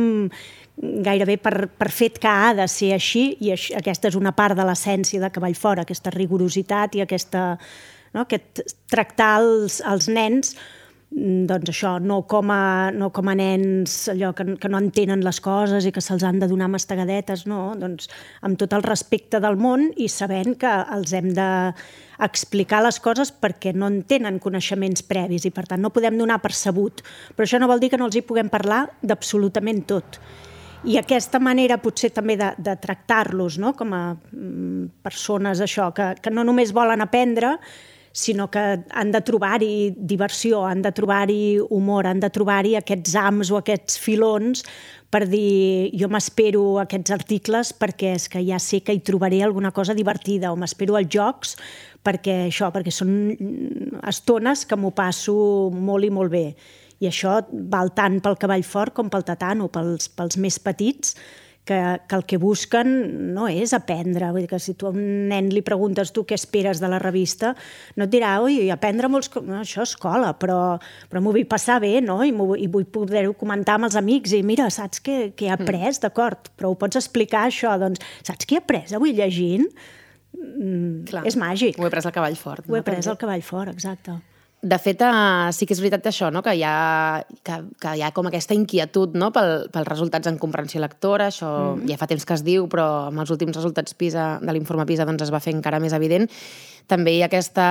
gairebé 0.80 1.36
per, 1.44 1.68
per 1.76 1.90
fet 1.92 2.22
que 2.24 2.32
ha 2.32 2.54
de 2.56 2.68
ser 2.72 2.94
així 2.96 3.34
i 3.44 3.52
això, 3.52 3.76
aquesta 3.82 4.08
és 4.08 4.16
una 4.16 4.32
part 4.36 4.56
de 4.56 4.64
l'essència 4.68 5.20
de 5.20 5.32
Cavall 5.34 5.58
Fora, 5.58 5.84
aquesta 5.84 6.14
rigorositat 6.16 6.96
i 6.96 7.04
aquesta, 7.04 7.50
no, 8.14 8.24
aquest 8.24 8.64
tractar 8.88 9.34
els, 9.42 9.82
els 9.84 10.08
nens 10.08 10.56
doncs 11.10 11.72
això, 11.72 11.96
no 12.00 12.22
com 12.30 12.52
a, 12.54 12.92
no 12.94 13.10
com 13.10 13.32
a 13.32 13.34
nens 13.38 13.94
allò 14.14 14.30
que, 14.38 14.46
que 14.62 14.70
no 14.70 14.78
entenen 14.78 15.24
les 15.26 15.40
coses 15.42 15.88
i 15.88 15.92
que 15.92 16.04
se'ls 16.06 16.24
han 16.24 16.38
de 16.40 16.48
donar 16.48 16.68
mastegadetes, 16.70 17.48
no, 17.50 17.74
doncs 17.80 18.12
amb 18.46 18.60
tot 18.62 18.76
el 18.78 18.86
respecte 18.86 19.42
del 19.42 19.58
món 19.58 19.88
i 19.98 20.10
sabent 20.10 20.54
que 20.62 20.70
els 20.94 21.16
hem 21.18 21.32
de 21.34 21.50
explicar 22.22 22.84
les 22.86 23.00
coses 23.02 23.32
perquè 23.34 23.74
no 23.74 23.90
en 23.90 24.04
tenen 24.06 24.38
coneixements 24.44 25.02
previs 25.10 25.48
i 25.50 25.54
per 25.56 25.66
tant 25.66 25.82
no 25.82 25.94
podem 25.96 26.18
donar 26.20 26.42
per. 26.44 26.54
Però 26.54 27.46
això 27.46 27.60
no 27.60 27.68
vol 27.72 27.80
dir 27.80 27.90
que 27.90 27.98
no 27.98 28.06
els 28.06 28.16
hi 28.20 28.26
puguem 28.26 28.50
parlar 28.52 28.86
d'absolutament 29.02 29.86
tot. 29.88 30.20
I 30.88 30.98
aquesta 31.00 31.40
manera 31.44 31.80
potser 31.82 32.12
també 32.16 32.38
de, 32.40 32.54
de 32.58 32.76
tractar-los 32.80 33.58
no? 33.60 33.74
com 33.76 33.94
a 33.94 34.04
mm, 34.14 35.02
persones 35.04 35.60
això, 35.60 35.90
que, 35.96 36.14
que 36.22 36.32
no 36.32 36.46
només 36.48 36.72
volen 36.76 37.02
aprendre, 37.02 37.58
sinó 38.20 38.50
que 38.52 38.62
han 38.92 39.12
de 39.16 39.22
trobar-hi 39.26 39.92
diversió, 39.96 40.66
han 40.68 40.84
de 40.84 40.92
trobar-hi 40.96 41.60
humor, 41.70 42.08
han 42.10 42.20
de 42.20 42.30
trobar-hi 42.30 42.76
aquests 42.80 43.16
ams 43.20 43.52
o 43.52 43.60
aquests 43.60 44.00
filons 44.02 44.64
per 45.10 45.24
dir 45.30 45.90
jo 45.98 46.10
m'espero 46.12 46.64
aquests 46.84 47.16
articles 47.16 47.72
perquè 47.74 48.14
és 48.18 48.28
que 48.30 48.44
ja 48.46 48.60
sé 48.62 48.84
que 48.86 48.94
hi 48.94 49.02
trobaré 49.06 49.42
alguna 49.44 49.72
cosa 49.74 49.96
divertida 49.98 50.52
o 50.54 50.60
m'espero 50.60 51.00
els 51.00 51.10
jocs 51.10 51.56
perquè 52.06 52.46
això, 52.48 52.70
perquè 52.76 52.94
són 52.94 53.14
estones 54.08 54.66
que 54.70 54.78
m'ho 54.78 54.94
passo 54.96 55.36
molt 55.74 56.06
i 56.06 56.14
molt 56.14 56.32
bé. 56.32 56.46
I 57.00 57.08
això 57.08 57.40
val 57.72 57.94
tant 57.96 58.20
pel 58.24 58.38
cavall 58.40 58.64
fort 58.68 58.94
com 58.96 59.10
pel 59.12 59.26
tatano, 59.28 59.70
pels, 59.72 60.10
pels 60.12 60.38
més 60.38 60.60
petits, 60.60 61.16
que, 61.66 62.02
que 62.08 62.16
el 62.16 62.26
que 62.26 62.40
busquen 62.42 62.90
no 63.36 63.48
és 63.52 63.74
aprendre. 63.78 64.32
Vull 64.34 64.46
dir 64.46 64.52
que 64.52 64.60
si 64.62 64.74
tu 64.80 64.88
a 64.90 64.94
un 64.94 65.28
nen 65.30 65.52
li 65.54 65.62
preguntes 65.66 66.14
tu 66.16 66.24
què 66.28 66.38
esperes 66.40 66.82
de 66.82 66.90
la 66.90 67.00
revista, 67.02 67.54
no 67.96 68.08
et 68.08 68.14
dirà, 68.14 68.36
ui, 68.44 68.72
aprendre 68.74 69.10
molts... 69.12 69.30
No, 69.46 69.60
això 69.62 69.84
és 69.86 69.94
escola, 69.94 70.34
però, 70.40 70.80
però 71.12 71.22
m'ho 71.22 71.34
vull 71.36 71.48
passar 71.50 71.80
bé, 71.84 72.00
no? 72.06 72.20
I, 72.26 72.34
i 72.34 72.70
vull 72.72 72.88
poder-ho 72.90 73.36
comentar 73.38 73.78
amb 73.78 73.90
els 73.90 74.00
amics 74.00 74.34
i 74.38 74.42
mira, 74.46 74.70
saps 74.74 75.04
què, 75.06 75.20
què 75.38 75.50
he 75.50 75.54
après, 75.54 75.92
mm. 75.92 76.02
d'acord, 76.08 76.52
però 76.58 76.74
ho 76.74 76.80
pots 76.80 77.00
explicar 77.00 77.48
això, 77.50 77.76
doncs, 77.82 78.02
saps 78.26 78.50
què 78.50 78.58
he 78.58 78.64
après 78.64 78.98
avui 78.98 79.14
llegint? 79.18 79.70
Mm, 80.40 81.06
Clar. 81.10 81.24
és 81.26 81.38
màgic. 81.40 81.78
Ho 81.82 81.88
he 81.88 81.94
pres 81.94 82.06
al 82.06 82.14
cavall 82.16 82.38
fort. 82.38 82.66
Ho 82.70 82.78
he 82.78 82.84
pres 82.86 83.10
al 83.10 83.18
cavall 83.22 83.46
fort, 83.46 83.74
exacte. 83.74 84.20
De 84.62 84.76
fet, 84.76 85.00
uh, 85.08 85.54
sí 85.56 85.64
que 85.64 85.72
és 85.72 85.80
veritat 85.80 86.10
això, 86.10 86.28
no? 86.36 86.42
que, 86.44 86.52
hi 86.58 86.66
ha, 86.68 87.24
que, 87.48 87.62
que 87.80 87.94
hi 87.96 88.02
ha 88.04 88.10
com 88.12 88.28
aquesta 88.28 88.58
inquietud 88.58 89.14
no? 89.16 89.30
Pel, 89.32 89.70
pels 89.72 89.88
resultats 89.88 90.28
en 90.28 90.36
comprensió 90.42 90.82
lectora, 90.84 91.30
això 91.32 91.48
mm 91.48 91.80
-hmm. 91.80 91.90
ja 91.92 91.98
fa 91.98 92.08
temps 92.08 92.26
que 92.26 92.34
es 92.34 92.44
diu, 92.44 92.68
però 92.68 93.08
amb 93.08 93.20
els 93.20 93.32
últims 93.32 93.56
resultats 93.56 93.94
PISA, 93.94 94.40
de 94.42 94.52
l'informe 94.52 94.86
PISA 94.86 95.06
doncs 95.06 95.24
es 95.24 95.32
va 95.32 95.40
fer 95.40 95.54
encara 95.54 95.80
més 95.80 95.94
evident. 95.94 96.30
També 96.90 97.14
hi 97.14 97.20
ha 97.22 97.28
aquesta, 97.30 97.66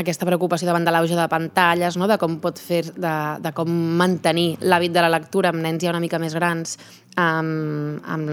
aquesta 0.00 0.24
preocupació 0.24 0.70
davant 0.70 0.86
de 0.86 0.92
l'auge 0.94 1.16
de 1.16 1.26
pantalles, 1.28 1.98
no? 2.00 2.08
de 2.08 2.16
com 2.20 2.38
pot 2.40 2.56
fer, 2.56 2.86
de, 2.96 3.14
de 3.44 3.52
com 3.56 3.68
mantenir 4.00 4.54
l'hàbit 4.64 4.94
de 4.94 5.02
la 5.04 5.10
lectura 5.12 5.50
amb 5.52 5.60
nens 5.60 5.84
ja 5.84 5.92
una 5.92 6.00
mica 6.00 6.20
més 6.22 6.32
grans 6.38 6.78
um, 7.20 7.98
um, 8.00 8.24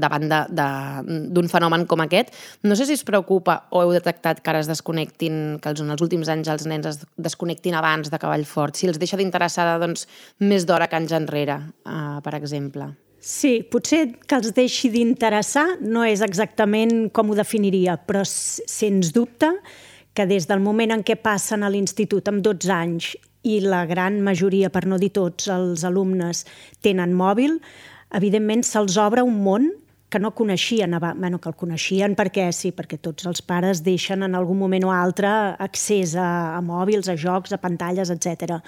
davant 0.00 0.24
d'un 0.30 1.52
fenomen 1.52 1.84
com 1.90 2.00
aquest. 2.06 2.32
No 2.64 2.78
sé 2.78 2.88
si 2.88 2.96
es 2.96 3.04
preocupa 3.04 3.58
o 3.68 3.84
heu 3.84 3.92
detectat 3.92 4.40
que 4.40 4.54
ara 4.54 4.64
es 4.64 4.70
desconnectin, 4.70 5.60
que 5.60 5.74
els, 5.74 5.84
en 5.84 5.92
els 5.92 6.08
últims 6.08 6.32
anys 6.32 6.48
els 6.48 6.64
nens 6.70 6.88
es 6.94 7.04
desconnectin 7.20 7.76
abans 7.76 8.08
de 8.08 8.22
cavall 8.22 8.48
fort, 8.48 8.80
si 8.80 8.88
els 8.88 9.02
deixa 9.02 9.20
d'interessar 9.20 9.74
doncs, 9.84 10.08
més 10.40 10.64
d'hora 10.64 10.88
que 10.88 10.96
anys 10.96 11.16
enrere, 11.20 11.60
uh, 11.84 12.18
per 12.24 12.36
exemple. 12.40 12.88
Sí, 13.20 13.58
potser 13.68 14.14
que 14.24 14.38
els 14.38 14.54
deixi 14.56 14.88
d'interessar 14.88 15.66
no 15.84 16.06
és 16.08 16.22
exactament 16.24 17.10
com 17.12 17.28
ho 17.28 17.34
definiria, 17.36 17.98
però 18.00 18.22
sens 18.24 19.10
dubte 19.12 19.50
que 20.16 20.24
des 20.24 20.48
del 20.48 20.62
moment 20.64 20.94
en 20.94 21.02
què 21.04 21.18
passen 21.20 21.60
a 21.62 21.68
l'institut 21.68 22.30
amb 22.32 22.40
12 22.40 22.72
anys 22.72 23.10
i 23.44 23.58
la 23.60 23.82
gran 23.84 24.22
majoria, 24.24 24.70
per 24.72 24.86
no 24.88 24.96
dir 24.96 25.10
tots, 25.12 25.50
els 25.52 25.84
alumnes 25.84 26.46
tenen 26.80 27.12
mòbil, 27.16 27.58
evidentment 28.16 28.64
se'ls 28.64 28.96
obre 28.96 29.22
un 29.22 29.36
món 29.44 29.68
que 30.10 30.18
no 30.18 30.32
coneixien, 30.34 30.96
bueno, 30.98 31.38
que 31.38 31.52
el 31.52 31.58
coneixien 31.60 32.16
perquè 32.16 32.48
sí, 32.56 32.72
perquè 32.72 32.96
tots 33.04 33.28
els 33.28 33.44
pares 33.44 33.84
deixen 33.84 34.24
en 34.24 34.34
algun 34.34 34.58
moment 34.58 34.88
o 34.88 34.94
altre 34.96 35.28
accés 35.60 36.16
a, 36.16 36.56
a 36.56 36.64
mòbils, 36.64 37.12
a 37.12 37.20
jocs, 37.20 37.52
a 37.52 37.60
pantalles, 37.60 38.10
etc 38.10 38.64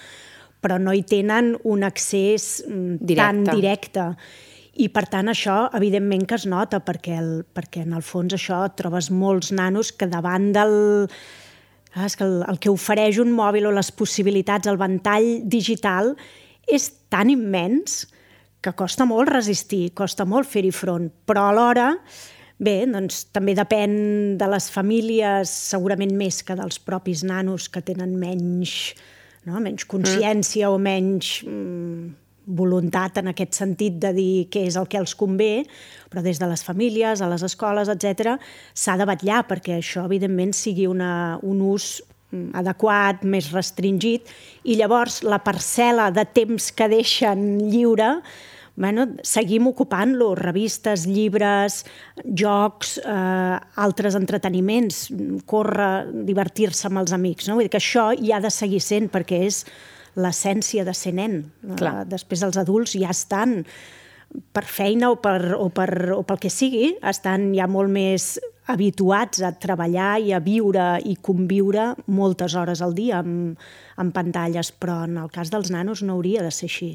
però 0.62 0.78
no 0.78 0.94
hi 0.94 1.02
tenen 1.08 1.56
un 1.68 1.82
accés 1.84 2.62
mm, 2.64 3.02
directe. 3.02 3.20
tan 3.20 3.44
directe. 3.50 4.08
I, 4.72 4.88
per 4.88 5.04
tant, 5.12 5.28
això, 5.28 5.66
evidentment 5.76 6.24
que 6.24 6.38
es 6.38 6.46
nota, 6.48 6.80
perquè, 6.80 7.18
el, 7.20 7.32
perquè 7.44 7.82
en 7.84 7.92
el 7.98 8.04
fons 8.06 8.32
això 8.32 8.62
trobes 8.78 9.10
molts 9.12 9.52
nanos 9.52 9.92
que 9.92 10.08
davant 10.08 10.52
del... 10.54 10.76
Ah, 11.92 12.06
és 12.06 12.16
que 12.16 12.24
el, 12.24 12.38
el 12.48 12.56
que 12.56 12.72
ofereix 12.72 13.18
un 13.20 13.34
mòbil 13.36 13.68
o 13.68 13.74
les 13.76 13.90
possibilitats, 13.92 14.70
el 14.70 14.80
ventall 14.80 15.42
digital, 15.44 16.14
és 16.64 16.88
tan 17.12 17.28
immens 17.28 18.06
que 18.64 18.72
costa 18.78 19.04
molt 19.04 19.28
resistir, 19.28 19.90
costa 19.98 20.24
molt 20.24 20.48
fer-hi 20.48 20.70
front, 20.72 21.10
però 21.28 21.50
alhora, 21.50 21.90
bé, 22.62 22.78
doncs 22.88 23.26
també 23.34 23.52
depèn 23.58 23.96
de 24.40 24.48
les 24.54 24.70
famílies, 24.72 25.52
segurament 25.74 26.14
més 26.16 26.40
que 26.46 26.56
dels 26.56 26.78
propis 26.80 27.26
nanos 27.28 27.68
que 27.68 27.82
tenen 27.84 28.14
menys 28.16 28.94
no? 29.48 29.60
menys 29.60 29.86
consciència 29.88 30.68
mm. 30.68 30.74
o 30.74 30.82
menys 30.82 31.32
mm, 31.46 32.10
voluntat 32.58 33.20
en 33.20 33.30
aquest 33.30 33.58
sentit 33.60 33.98
de 34.02 34.12
dir 34.16 34.46
què 34.52 34.64
és 34.66 34.76
el 34.78 34.88
que 34.90 34.98
els 35.00 35.14
convé, 35.18 35.64
però 36.10 36.24
des 36.24 36.40
de 36.42 36.48
les 36.50 36.64
famílies, 36.66 37.22
a 37.22 37.28
les 37.30 37.44
escoles, 37.46 37.90
etc, 37.92 38.36
s'ha 38.74 38.96
de 38.98 39.06
batllar 39.08 39.44
perquè 39.50 39.78
això, 39.78 40.06
evidentment, 40.08 40.54
sigui 40.56 40.88
una, 40.90 41.38
un 41.46 41.62
ús 41.72 42.00
mm, 42.32 42.50
adequat, 42.62 43.22
més 43.22 43.52
restringit, 43.54 44.32
i 44.64 44.78
llavors 44.80 45.22
la 45.22 45.42
parcel·la 45.44 46.10
de 46.14 46.26
temps 46.34 46.72
que 46.74 46.90
deixen 46.90 47.46
lliure 47.70 48.16
bueno, 48.76 49.06
seguim 49.22 49.66
ocupant-lo, 49.68 50.32
revistes, 50.38 51.06
llibres, 51.06 51.82
jocs, 52.24 52.96
eh, 53.04 53.56
altres 53.84 54.16
entreteniments, 54.16 55.06
córrer, 55.46 56.08
divertir-se 56.28 56.88
amb 56.88 57.02
els 57.02 57.12
amics. 57.12 57.48
No? 57.48 57.58
Vull 57.58 57.68
dir 57.68 57.74
que 57.74 57.82
això 57.82 58.10
hi 58.16 58.32
ha 58.32 58.40
de 58.40 58.50
seguir 58.50 58.80
sent 58.80 59.10
perquè 59.12 59.42
és 59.48 59.64
l'essència 60.16 60.84
de 60.84 60.94
ser 60.96 61.12
nen. 61.16 61.42
Clar. 61.76 62.02
Eh, 62.02 62.06
després 62.14 62.44
els 62.44 62.56
adults 62.60 62.96
ja 62.96 63.12
estan 63.12 63.60
per 64.52 64.64
feina 64.64 65.10
o, 65.12 65.18
per, 65.20 65.52
o, 65.58 65.68
per, 65.68 65.90
o 66.16 66.22
pel 66.24 66.40
que 66.40 66.50
sigui, 66.52 66.94
estan 67.04 67.50
ja 67.52 67.68
molt 67.68 67.92
més 67.92 68.38
habituats 68.72 69.42
a 69.44 69.50
treballar 69.60 70.14
i 70.22 70.32
a 70.32 70.40
viure 70.40 70.94
i 71.04 71.16
conviure 71.20 71.90
moltes 72.06 72.54
hores 72.56 72.80
al 72.80 72.94
dia 72.96 73.18
amb, 73.20 73.58
amb 74.00 74.14
pantalles, 74.14 74.70
però 74.72 75.02
en 75.08 75.18
el 75.20 75.32
cas 75.34 75.50
dels 75.52 75.72
nanos 75.74 76.04
no 76.06 76.16
hauria 76.16 76.44
de 76.46 76.52
ser 76.54 76.70
així. 76.70 76.94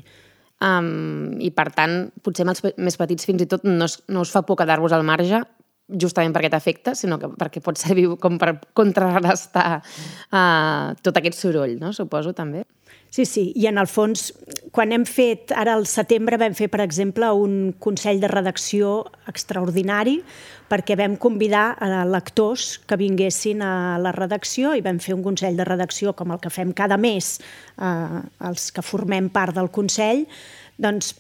Um, 0.58 1.36
I, 1.38 1.52
per 1.54 1.68
tant, 1.76 2.08
potser 2.26 2.42
amb 2.42 2.56
els 2.56 2.64
més 2.82 2.98
petits 2.98 3.28
fins 3.30 3.44
i 3.44 3.50
tot 3.50 3.66
no, 3.68 3.86
es, 3.86 4.00
no 4.10 4.24
us 4.26 4.32
fa 4.34 4.42
por 4.42 4.58
quedar-vos 4.58 4.96
al 4.96 5.06
marge 5.06 5.44
justament 5.88 6.34
per 6.36 6.42
aquest 6.42 6.58
efecte, 6.58 6.94
sinó 7.00 7.16
que 7.22 7.30
perquè 7.40 7.62
pot 7.64 7.78
servir 7.80 8.08
com 8.20 8.40
per 8.42 8.58
contrarrestar 8.76 9.78
uh, 9.80 10.96
tot 11.04 11.20
aquest 11.20 11.40
soroll, 11.40 11.78
no? 11.80 11.94
suposo, 11.96 12.34
també. 12.36 12.66
Sí, 13.10 13.26
sí, 13.26 13.52
i 13.56 13.66
en 13.70 13.80
el 13.80 13.88
fons, 13.88 14.30
quan 14.76 14.92
hem 14.94 15.06
fet, 15.08 15.54
ara 15.56 15.78
al 15.78 15.88
setembre 15.90 16.38
vam 16.38 16.54
fer, 16.58 16.68
per 16.70 16.82
exemple, 16.84 17.30
un 17.34 17.74
consell 17.80 18.20
de 18.22 18.30
redacció 18.30 19.00
extraordinari 19.32 20.20
perquè 20.68 20.98
vam 21.00 21.16
convidar 21.16 21.70
a 21.80 22.04
lectors 22.06 22.76
que 22.86 22.98
vinguessin 23.00 23.64
a 23.64 23.72
la 24.04 24.12
redacció 24.12 24.74
i 24.76 24.84
vam 24.84 25.00
fer 25.00 25.16
un 25.16 25.24
consell 25.24 25.56
de 25.56 25.66
redacció 25.68 26.14
com 26.20 26.36
el 26.36 26.42
que 26.44 26.52
fem 26.52 26.74
cada 26.76 27.00
mes 27.00 27.38
eh, 27.80 28.20
els 28.50 28.70
que 28.76 28.84
formem 28.84 29.32
part 29.32 29.56
del 29.56 29.72
consell, 29.72 30.26
doncs 30.78 31.16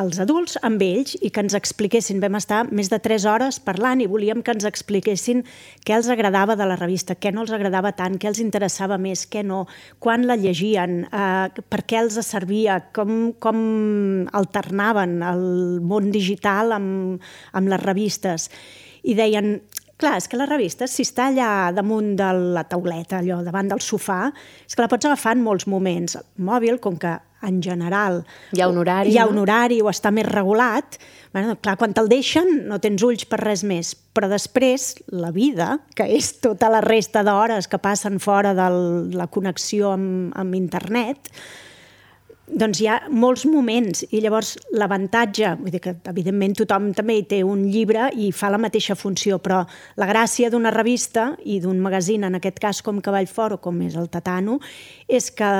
els 0.00 0.18
adults 0.20 0.58
amb 0.66 0.82
ells 0.84 1.14
i 1.24 1.30
que 1.32 1.42
ens 1.44 1.56
expliquessin. 1.56 2.20
Vam 2.22 2.36
estar 2.38 2.64
més 2.74 2.90
de 2.92 2.98
3 3.02 3.26
hores 3.30 3.58
parlant 3.64 4.02
i 4.02 4.08
volíem 4.10 4.42
que 4.44 4.52
ens 4.54 4.66
expliquessin 4.68 5.42
què 5.86 5.96
els 5.96 6.10
agradava 6.12 6.56
de 6.58 6.66
la 6.68 6.76
revista, 6.78 7.16
què 7.16 7.32
no 7.32 7.44
els 7.46 7.54
agradava 7.56 7.94
tant, 7.96 8.18
què 8.20 8.28
els 8.30 8.42
interessava 8.44 8.98
més, 9.00 9.26
què 9.30 9.44
no, 9.46 9.64
quan 10.02 10.26
la 10.28 10.36
llegien, 10.40 11.04
eh, 11.06 11.62
per 11.68 11.82
què 11.88 12.00
els 12.02 12.20
servia, 12.26 12.80
com, 12.96 13.32
com 13.40 13.62
alternaven 14.36 15.20
el 15.24 15.46
món 15.80 16.12
digital 16.12 16.76
amb, 16.76 17.24
amb 17.56 17.72
les 17.72 17.82
revistes. 17.82 18.50
I 19.06 19.14
deien, 19.14 19.60
Clar, 19.96 20.18
és 20.20 20.26
que 20.28 20.36
la 20.36 20.44
revista, 20.48 20.84
si 20.90 21.06
està 21.06 21.30
allà 21.30 21.70
damunt 21.72 22.12
de 22.18 22.26
la 22.56 22.66
tauleta, 22.68 23.22
allò, 23.22 23.38
davant 23.44 23.70
del 23.70 23.80
sofà, 23.80 24.26
és 24.66 24.76
que 24.76 24.84
la 24.84 24.90
pots 24.92 25.08
agafar 25.08 25.32
en 25.38 25.44
molts 25.44 25.64
moments. 25.72 26.18
El 26.20 26.44
mòbil, 26.44 26.76
com 26.84 26.98
que 27.00 27.14
en 27.46 27.62
general 27.64 28.22
hi 28.52 28.60
ha 28.60 28.68
un 28.68 28.80
horari, 28.80 29.12
hi 29.12 29.18
ha 29.20 29.26
un 29.28 29.38
horari 29.40 29.80
o 29.80 29.88
està 29.88 30.12
més 30.12 30.26
regulat, 30.28 30.98
bueno, 31.32 31.56
clar, 31.62 31.76
quan 31.80 31.94
te'l 31.96 32.10
deixen 32.12 32.66
no 32.68 32.80
tens 32.82 33.04
ulls 33.06 33.26
per 33.28 33.40
res 33.42 33.64
més, 33.64 33.94
però 34.16 34.28
després 34.28 34.94
la 35.12 35.32
vida, 35.32 35.78
que 35.96 36.08
és 36.16 36.34
tota 36.44 36.70
la 36.72 36.82
resta 36.84 37.24
d'hores 37.26 37.68
que 37.68 37.80
passen 37.80 38.20
fora 38.20 38.52
de 38.56 38.68
la 39.16 39.28
connexió 39.32 39.94
amb, 39.96 40.32
amb 40.36 40.58
internet, 40.58 41.32
doncs 42.46 42.80
hi 42.80 42.86
ha 42.86 42.98
molts 43.10 43.44
moments 43.50 44.04
i 44.10 44.20
llavors 44.22 44.54
l'avantatge, 44.78 45.54
vull 45.60 45.72
dir 45.74 45.80
que 45.82 45.96
evidentment 46.10 46.54
tothom 46.60 46.92
també 46.96 47.18
hi 47.18 47.24
té 47.30 47.40
un 47.44 47.64
llibre 47.70 48.10
i 48.14 48.30
fa 48.32 48.50
la 48.52 48.60
mateixa 48.62 48.94
funció, 48.98 49.40
però 49.42 49.64
la 49.98 50.10
gràcia 50.10 50.50
d'una 50.50 50.74
revista 50.74 51.32
i 51.44 51.58
d'un 51.60 51.80
magazín, 51.82 52.24
en 52.24 52.38
aquest 52.38 52.62
cas 52.62 52.82
com 52.86 53.02
Cavall 53.02 53.26
Fort 53.26 53.58
o 53.58 53.62
com 53.62 53.82
és 53.86 53.98
el 53.98 54.08
Tatano, 54.12 54.60
és 55.08 55.32
que 55.34 55.50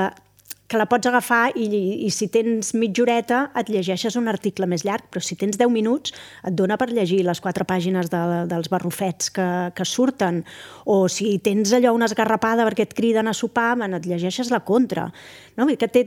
que 0.67 0.77
la 0.77 0.85
pots 0.89 1.07
agafar 1.07 1.53
i, 1.55 1.67
i 2.05 2.09
si 2.11 2.27
tens 2.31 2.73
mitja 2.75 3.03
horeta 3.05 3.39
et 3.57 3.69
llegeixes 3.71 4.17
un 4.19 4.27
article 4.27 4.67
més 4.67 4.83
llarg, 4.83 5.05
però 5.11 5.23
si 5.23 5.37
tens 5.39 5.55
10 5.59 5.71
minuts 5.71 6.11
et 6.43 6.55
dona 6.59 6.75
per 6.79 6.89
llegir 6.91 7.21
les 7.25 7.39
quatre 7.43 7.63
pàgines 7.67 8.11
de, 8.11 8.23
dels 8.51 8.67
barrufets 8.71 9.31
que, 9.33 9.47
que 9.75 9.87
surten, 9.87 10.43
o 10.85 11.05
si 11.11 11.37
tens 11.43 11.71
allò 11.77 11.93
una 11.95 12.09
esgarrapada 12.11 12.67
perquè 12.67 12.87
et 12.87 12.97
criden 12.97 13.31
a 13.31 13.35
sopar, 13.37 13.77
et 13.87 14.05
llegeixes 14.05 14.51
la 14.51 14.61
contra. 14.67 15.07
No? 15.57 15.65
que 15.77 15.87
té 15.87 16.03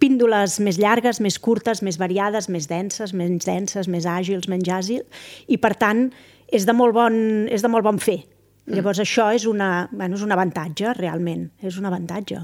píndoles 0.00 0.58
més 0.64 0.80
llargues, 0.80 1.20
més 1.20 1.38
curtes, 1.38 1.82
més 1.86 1.98
variades, 2.00 2.48
més 2.48 2.66
denses, 2.70 3.14
menys 3.16 3.46
denses, 3.48 3.88
més 3.88 4.08
àgils, 4.08 4.48
menys 4.50 4.72
àgils, 4.80 5.24
i 5.48 5.60
per 5.60 5.74
tant 5.80 6.08
és 6.50 6.66
de 6.66 6.74
molt 6.74 6.96
bon, 6.96 7.20
és 7.52 7.62
de 7.62 7.70
molt 7.70 7.86
bon 7.86 8.00
fer. 8.02 8.22
Mm. 8.66 8.78
Llavors 8.78 9.02
això 9.02 9.30
és, 9.36 9.46
una, 9.46 9.88
bueno, 9.92 10.16
és 10.18 10.24
un 10.26 10.34
avantatge, 10.34 10.94
realment, 10.98 11.48
és 11.62 11.78
un 11.78 11.88
avantatge. 11.90 12.42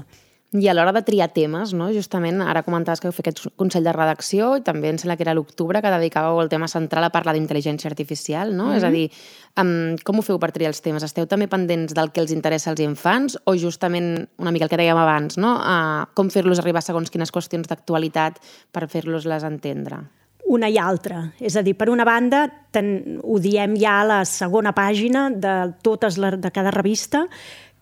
I 0.55 0.69
a 0.69 0.73
l'hora 0.73 0.93
de 0.95 1.01
triar 1.03 1.27
temes, 1.35 1.73
no? 1.75 1.89
justament 1.91 2.39
ara 2.39 2.61
comentaves 2.63 3.01
que 3.03 3.09
heu 3.09 3.15
fet 3.15 3.25
aquest 3.25 3.49
consell 3.59 3.83
de 3.83 3.91
redacció 3.91 4.53
i 4.55 4.61
també 4.63 4.87
em 4.87 4.99
sembla 5.01 5.17
que 5.19 5.25
era 5.25 5.33
l'octubre 5.35 5.81
que 5.83 5.91
dedicàveu 5.91 6.39
el 6.39 6.47
tema 6.47 6.69
central 6.71 7.03
a 7.03 7.11
parlar 7.11 7.33
d'intel·ligència 7.35 7.91
artificial, 7.91 8.55
no? 8.55 8.67
Mm 8.67 8.71
-hmm. 8.71 8.77
És 8.77 8.83
a 8.83 8.89
dir, 8.89 9.11
um, 9.59 9.97
com 10.05 10.19
ho 10.19 10.21
feu 10.21 10.39
per 10.39 10.53
triar 10.53 10.69
els 10.69 10.81
temes? 10.81 11.03
Esteu 11.03 11.27
també 11.27 11.47
pendents 11.47 11.93
del 11.93 12.11
que 12.11 12.21
els 12.21 12.31
interessa 12.31 12.69
als 12.69 12.79
infants 12.79 13.37
o 13.43 13.55
justament 13.55 14.29
una 14.37 14.51
mica 14.51 14.63
el 14.63 14.69
que 14.69 14.77
dèiem 14.77 14.97
abans, 14.97 15.37
no? 15.37 15.55
Uh, 15.55 16.07
com 16.13 16.29
fer-los 16.29 16.59
arribar 16.59 16.81
segons 16.81 17.09
quines 17.09 17.31
qüestions 17.31 17.67
d'actualitat 17.67 18.39
per 18.71 18.87
fer-los-les 18.87 19.43
entendre? 19.43 19.99
una 20.47 20.69
i 20.71 20.77
altra. 20.79 21.33
És 21.39 21.57
a 21.59 21.63
dir, 21.63 21.75
per 21.77 21.89
una 21.91 22.05
banda, 22.07 22.47
ten, 22.71 23.19
ho 23.23 23.37
diem 23.43 23.75
ja 23.79 23.99
a 24.01 24.07
la 24.07 24.19
segona 24.25 24.73
pàgina 24.75 25.27
de 25.29 25.73
totes 25.83 26.17
les, 26.17 26.39
de 26.39 26.51
cada 26.55 26.71
revista, 26.71 27.25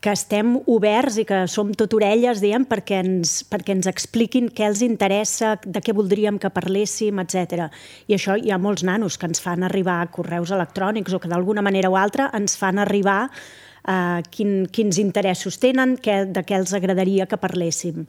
que 0.01 0.13
estem 0.13 0.51
oberts 0.69 1.17
i 1.17 1.25
que 1.25 1.45
som 1.49 1.71
tot 1.73 1.95
orelles, 1.97 2.41
diguem, 2.43 2.67
perquè 2.69 2.99
ens, 3.01 3.39
perquè 3.49 3.73
ens 3.73 3.89
expliquin 3.89 4.51
què 4.53 4.67
els 4.67 4.83
interessa, 4.85 5.55
de 5.65 5.81
què 5.81 5.95
voldríem 5.97 6.37
que 6.41 6.51
parléssim, 6.53 7.21
etc. 7.23 7.67
I 8.05 8.17
això 8.17 8.35
hi 8.37 8.53
ha 8.53 8.61
molts 8.61 8.85
nanos 8.85 9.17
que 9.17 9.25
ens 9.29 9.41
fan 9.41 9.65
arribar 9.65 10.03
correus 10.13 10.53
electrònics 10.53 11.15
o 11.15 11.21
que 11.23 11.31
d'alguna 11.31 11.65
manera 11.65 11.89
o 11.89 11.97
altra 11.97 12.29
ens 12.37 12.53
fan 12.59 12.77
arribar 12.83 13.23
eh, 13.87 14.21
quin, 14.29 14.65
quins 14.71 14.99
interessos 15.01 15.57
tenen, 15.61 15.97
què, 15.97 16.23
de 16.29 16.45
què 16.45 16.59
els 16.59 16.73
agradaria 16.77 17.25
que 17.29 17.41
parléssim. 17.41 18.05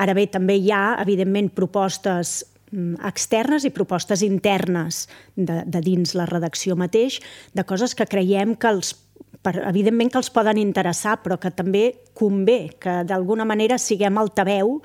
Ara 0.00 0.16
bé, 0.16 0.26
també 0.32 0.56
hi 0.56 0.72
ha, 0.72 0.98
evidentment, 1.02 1.50
propostes 1.56 2.42
mm, 2.72 3.00
externes 3.08 3.66
i 3.68 3.72
propostes 3.74 4.24
internes 4.24 5.06
de, 5.36 5.62
de 5.64 5.82
dins 5.84 6.14
la 6.16 6.28
redacció 6.28 6.76
mateix, 6.76 7.20
de 7.52 7.64
coses 7.68 7.96
que 7.96 8.08
creiem 8.08 8.56
que 8.56 8.72
els 8.72 8.94
per, 9.42 9.56
evidentment 9.68 10.12
que 10.12 10.20
els 10.20 10.30
poden 10.34 10.60
interessar, 10.60 11.18
però 11.22 11.38
que 11.40 11.50
també 11.54 11.88
convé 12.18 12.76
que 12.82 13.02
d'alguna 13.08 13.46
manera 13.48 13.78
siguem 13.78 14.18
altaveu 14.18 14.78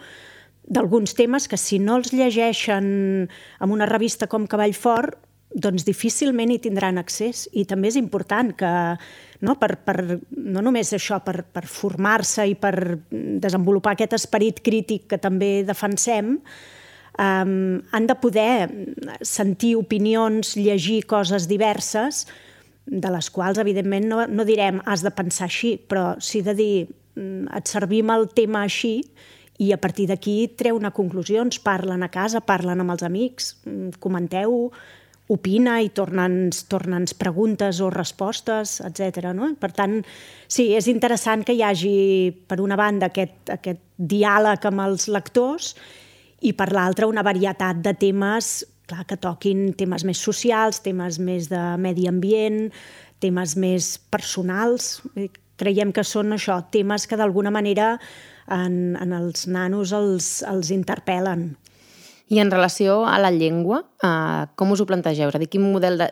d'alguns 0.68 1.14
temes 1.16 1.48
que 1.48 1.58
si 1.58 1.80
no 1.80 1.96
els 2.02 2.12
llegeixen 2.12 2.88
en 3.28 3.72
una 3.72 3.88
revista 3.88 4.28
com 4.28 4.48
Cavall 4.52 4.76
Fort, 4.76 5.16
doncs 5.56 5.86
difícilment 5.88 6.52
hi 6.52 6.60
tindran 6.60 7.00
accés. 7.00 7.46
I 7.56 7.64
també 7.66 7.88
és 7.88 7.98
important 8.00 8.52
que, 8.58 8.72
no, 9.48 9.56
per, 9.62 9.78
per, 9.88 10.20
no 10.32 10.64
només 10.66 10.92
això, 10.94 11.22
per, 11.24 11.46
per 11.54 11.64
formar-se 11.72 12.46
i 12.52 12.58
per 12.60 12.76
desenvolupar 13.10 13.96
aquest 13.96 14.18
esperit 14.20 14.60
crític 14.66 15.08
que 15.14 15.22
també 15.24 15.62
defensem, 15.68 16.36
um, 17.18 17.80
han 17.92 18.10
de 18.10 18.18
poder 18.20 18.68
sentir 19.26 19.76
opinions, 19.80 20.56
llegir 20.60 21.06
coses 21.08 21.48
diverses, 21.48 22.26
de 22.88 23.10
les 23.12 23.29
quals, 23.29 23.60
evidentment, 23.60 24.08
no, 24.08 24.22
no 24.27 24.46
direm 24.48 24.79
has 24.88 25.03
de 25.03 25.12
pensar 25.12 25.48
així, 25.50 25.75
però 25.77 26.15
sí 26.24 26.41
de 26.46 26.56
dir 26.56 26.74
mm, 26.88 27.50
et 27.60 27.67
servim 27.67 28.13
el 28.15 28.29
tema 28.36 28.63
així 28.63 29.01
i 29.60 29.72
a 29.74 29.79
partir 29.82 30.08
d'aquí 30.08 30.53
treu-ne 30.58 30.94
conclusions, 30.96 31.60
parlen 31.60 32.06
a 32.06 32.12
casa, 32.13 32.44
parlen 32.46 32.84
amb 32.84 32.94
els 32.94 33.03
amics, 33.03 33.56
mm, 33.65 33.98
comenteu, 34.03 34.72
opina 35.27 35.82
i 35.84 35.89
torna'ns 35.91 36.63
torna 36.72 37.01
preguntes 37.20 37.82
o 37.84 37.89
respostes, 37.91 38.79
etc. 38.88 39.34
No? 39.36 39.51
Per 39.60 39.72
tant, 39.75 40.00
sí, 40.48 40.72
és 40.75 40.88
interessant 40.88 41.44
que 41.44 41.58
hi 41.58 41.63
hagi, 41.65 41.98
per 42.48 42.62
una 42.63 42.77
banda, 42.79 43.12
aquest, 43.12 43.51
aquest 43.51 43.84
diàleg 43.98 44.70
amb 44.70 44.86
els 44.88 45.10
lectors 45.12 45.74
i 46.48 46.53
per 46.53 46.72
l'altra 46.72 47.10
una 47.10 47.25
varietat 47.25 47.82
de 47.84 47.94
temes 47.98 48.62
clar, 48.88 49.06
que 49.08 49.20
toquin 49.22 49.72
temes 49.77 50.06
més 50.08 50.22
socials, 50.24 50.82
temes 50.86 51.20
més 51.20 51.51
de 51.51 51.62
medi 51.82 52.08
ambient, 52.10 52.67
temes 53.24 53.56
més 53.60 53.96
personals. 54.12 55.01
Creiem 55.58 55.94
que 55.94 56.06
són 56.06 56.36
això, 56.36 56.62
temes 56.74 57.08
que 57.10 57.17
d'alguna 57.20 57.53
manera 57.53 57.96
en, 58.48 58.98
en 59.00 59.15
els 59.17 59.48
nanos 59.51 59.94
els, 59.96 60.41
els 60.48 60.72
interpel·len. 60.74 61.50
I 62.27 62.41
en 62.44 62.51
relació 62.51 63.06
a 63.08 63.15
la 63.24 63.32
llengua, 63.32 63.86
eh, 64.03 64.48
com 64.60 64.74
us 64.75 64.82
ho 64.84 64.88
plantegeu? 64.88 65.29
És 65.32 65.38
a 65.38 65.39
dir, 65.39 65.48
quin 65.48 65.63
model 65.63 66.01
de... 66.01 66.10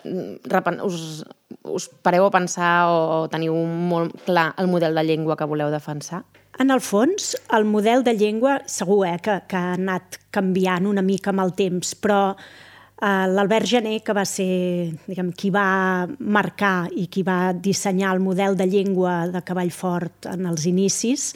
Us, 0.88 1.25
us 1.67 1.89
pareu 2.08 2.27
a 2.27 2.32
pensar 2.32 2.88
o 2.88 3.25
teniu 3.32 3.58
molt 3.65 4.15
clar 4.24 4.53
el 4.62 4.72
model 4.72 4.96
de 4.96 5.03
llengua 5.03 5.36
que 5.36 5.48
voleu 5.50 5.74
defensar? 5.74 6.24
En 6.58 6.72
el 6.72 6.79
fons, 6.79 7.34
el 7.51 7.67
model 7.67 8.05
de 8.08 8.13
llengua 8.15 8.62
segur 8.72 9.01
eh, 9.10 9.17
que, 9.20 9.41
que 9.44 9.60
ha 9.60 9.74
anat 9.75 10.22
canviant 10.32 10.88
una 10.88 11.03
mica 11.03 11.34
amb 11.34 11.44
el 11.44 11.51
temps, 11.58 11.91
però 12.00 12.22
eh, 12.32 12.65
l'Albert 13.02 13.68
Gené, 13.68 14.00
que 14.00 14.14
va 14.16 14.24
ser 14.25 14.94
diguem, 15.08 15.34
qui 15.36 15.52
va 15.52 16.08
marcar 16.20 16.88
i 16.96 17.08
qui 17.12 17.25
va 17.28 17.52
dissenyar 17.54 18.14
el 18.16 18.24
model 18.24 18.56
de 18.56 18.68
llengua 18.68 19.25
de 19.28 19.42
Cavallfort 19.44 20.30
en 20.32 20.48
els 20.48 20.66
inicis, 20.70 21.34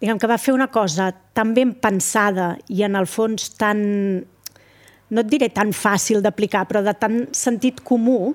diguem 0.00 0.20
que 0.20 0.28
va 0.28 0.38
fer 0.40 0.52
una 0.52 0.68
cosa 0.68 1.10
tan 1.32 1.54
ben 1.56 1.72
pensada 1.80 2.56
i 2.68 2.84
en 2.84 2.96
el 2.96 3.08
fons 3.08 3.54
tan, 3.56 3.80
no 5.10 5.24
et 5.24 5.32
diré 5.32 5.48
tan 5.48 5.72
fàcil 5.72 6.20
d'aplicar, 6.20 6.66
però 6.68 6.84
de 6.84 6.94
tan 6.94 7.26
sentit 7.32 7.80
comú, 7.80 8.34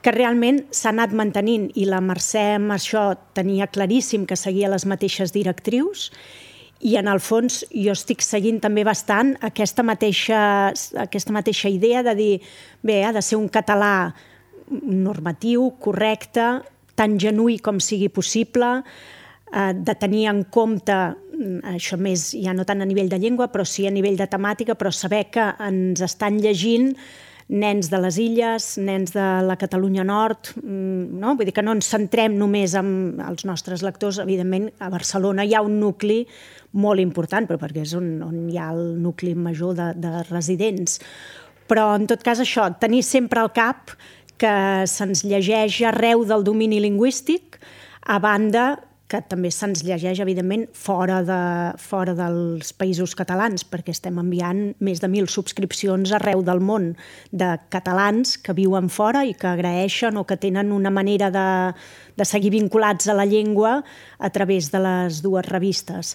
que 0.00 0.12
realment 0.16 0.62
s'ha 0.72 0.94
anat 0.94 1.12
mantenint. 1.12 1.68
I 1.76 1.86
la 1.88 2.00
Mercè 2.00 2.54
amb 2.56 2.72
això 2.72 3.10
tenia 3.36 3.68
claríssim 3.68 4.24
que 4.24 4.38
seguia 4.38 4.70
les 4.72 4.86
mateixes 4.88 5.34
directrius 5.36 6.08
i 6.80 6.96
en 6.96 7.08
el 7.12 7.20
fons 7.20 7.60
jo 7.70 7.92
estic 7.92 8.22
seguint 8.24 8.60
també 8.62 8.84
bastant 8.88 9.34
aquesta 9.44 9.84
mateixa, 9.84 10.40
aquesta 11.04 11.34
mateixa 11.36 11.68
idea 11.68 12.02
de 12.06 12.14
dir, 12.16 12.34
bé, 12.82 13.02
ha 13.04 13.12
de 13.12 13.22
ser 13.22 13.36
un 13.36 13.48
català 13.52 14.12
normatiu, 14.70 15.70
correcte, 15.82 16.46
tan 16.96 17.18
genuí 17.20 17.58
com 17.60 17.80
sigui 17.80 18.08
possible, 18.12 18.80
eh, 19.52 19.72
de 19.74 19.94
tenir 19.98 20.26
en 20.30 20.44
compte 20.52 20.96
mm, 20.96 21.74
això 21.76 21.98
més 22.00 22.30
ja 22.36 22.54
no 22.56 22.64
tant 22.64 22.80
a 22.80 22.88
nivell 22.88 23.10
de 23.12 23.20
llengua, 23.20 23.50
però 23.52 23.66
sí 23.66 23.86
a 23.86 23.92
nivell 23.92 24.16
de 24.16 24.28
temàtica, 24.30 24.76
però 24.78 24.92
saber 24.94 25.26
que 25.34 25.50
ens 25.66 26.00
estan 26.06 26.40
llegint 26.40 26.94
nens 27.50 27.88
de 27.90 27.98
les 27.98 28.16
illes, 28.22 28.66
nens 28.78 29.10
de 29.10 29.26
la 29.42 29.56
Catalunya 29.58 30.04
Nord, 30.06 30.52
mm, 30.62 31.18
no? 31.18 31.34
vull 31.34 31.48
dir 31.48 31.54
que 31.56 31.64
no 31.66 31.74
ens 31.74 31.88
centrem 31.90 32.36
només 32.38 32.76
en 32.78 33.18
els 33.26 33.44
nostres 33.48 33.82
lectors, 33.82 34.20
evidentment 34.22 34.68
a 34.78 34.90
Barcelona 34.92 35.44
hi 35.44 35.56
ha 35.58 35.64
un 35.66 35.80
nucli 35.82 36.22
molt 36.78 37.02
important, 37.02 37.48
però 37.48 37.58
perquè 37.58 37.82
és 37.82 37.96
on, 37.98 38.12
on 38.22 38.46
hi 38.52 38.58
ha 38.60 38.70
el 38.70 38.94
nucli 39.02 39.34
major 39.34 39.74
de, 39.74 39.90
de 39.98 40.22
residents. 40.30 41.00
Però 41.70 41.90
en 41.98 42.06
tot 42.10 42.22
cas 42.22 42.42
això, 42.42 42.68
tenir 42.78 43.02
sempre 43.06 43.42
al 43.42 43.50
cap 43.54 43.96
que 44.40 44.86
se'ns 44.88 45.24
llegeix 45.26 45.82
arreu 45.90 46.22
del 46.24 46.46
domini 46.46 46.78
lingüístic, 46.80 47.58
a 48.06 48.18
banda 48.22 48.78
que 49.10 49.18
també 49.26 49.50
se'ns 49.50 49.82
llegeix, 49.82 50.20
evidentment, 50.22 50.68
fora, 50.76 51.18
de, 51.26 51.40
fora 51.82 52.14
dels 52.14 52.70
països 52.78 53.16
catalans, 53.18 53.64
perquè 53.66 53.90
estem 53.94 54.20
enviant 54.22 54.62
més 54.78 55.02
de 55.02 55.10
mil 55.10 55.26
subscripcions 55.30 56.12
arreu 56.14 56.44
del 56.46 56.62
món 56.62 56.92
de 57.32 57.50
catalans 57.74 58.36
que 58.38 58.54
viuen 58.54 58.88
fora 58.88 59.24
i 59.26 59.34
que 59.34 59.50
agraeixen 59.50 60.20
o 60.20 60.26
que 60.28 60.38
tenen 60.38 60.70
una 60.72 60.94
manera 60.94 61.32
de, 61.34 61.48
de 62.16 62.28
seguir 62.28 62.54
vinculats 62.54 63.10
a 63.10 63.18
la 63.18 63.26
llengua 63.26 63.80
a 64.18 64.30
través 64.30 64.70
de 64.70 64.84
les 64.86 65.20
dues 65.26 65.50
revistes. 65.50 66.14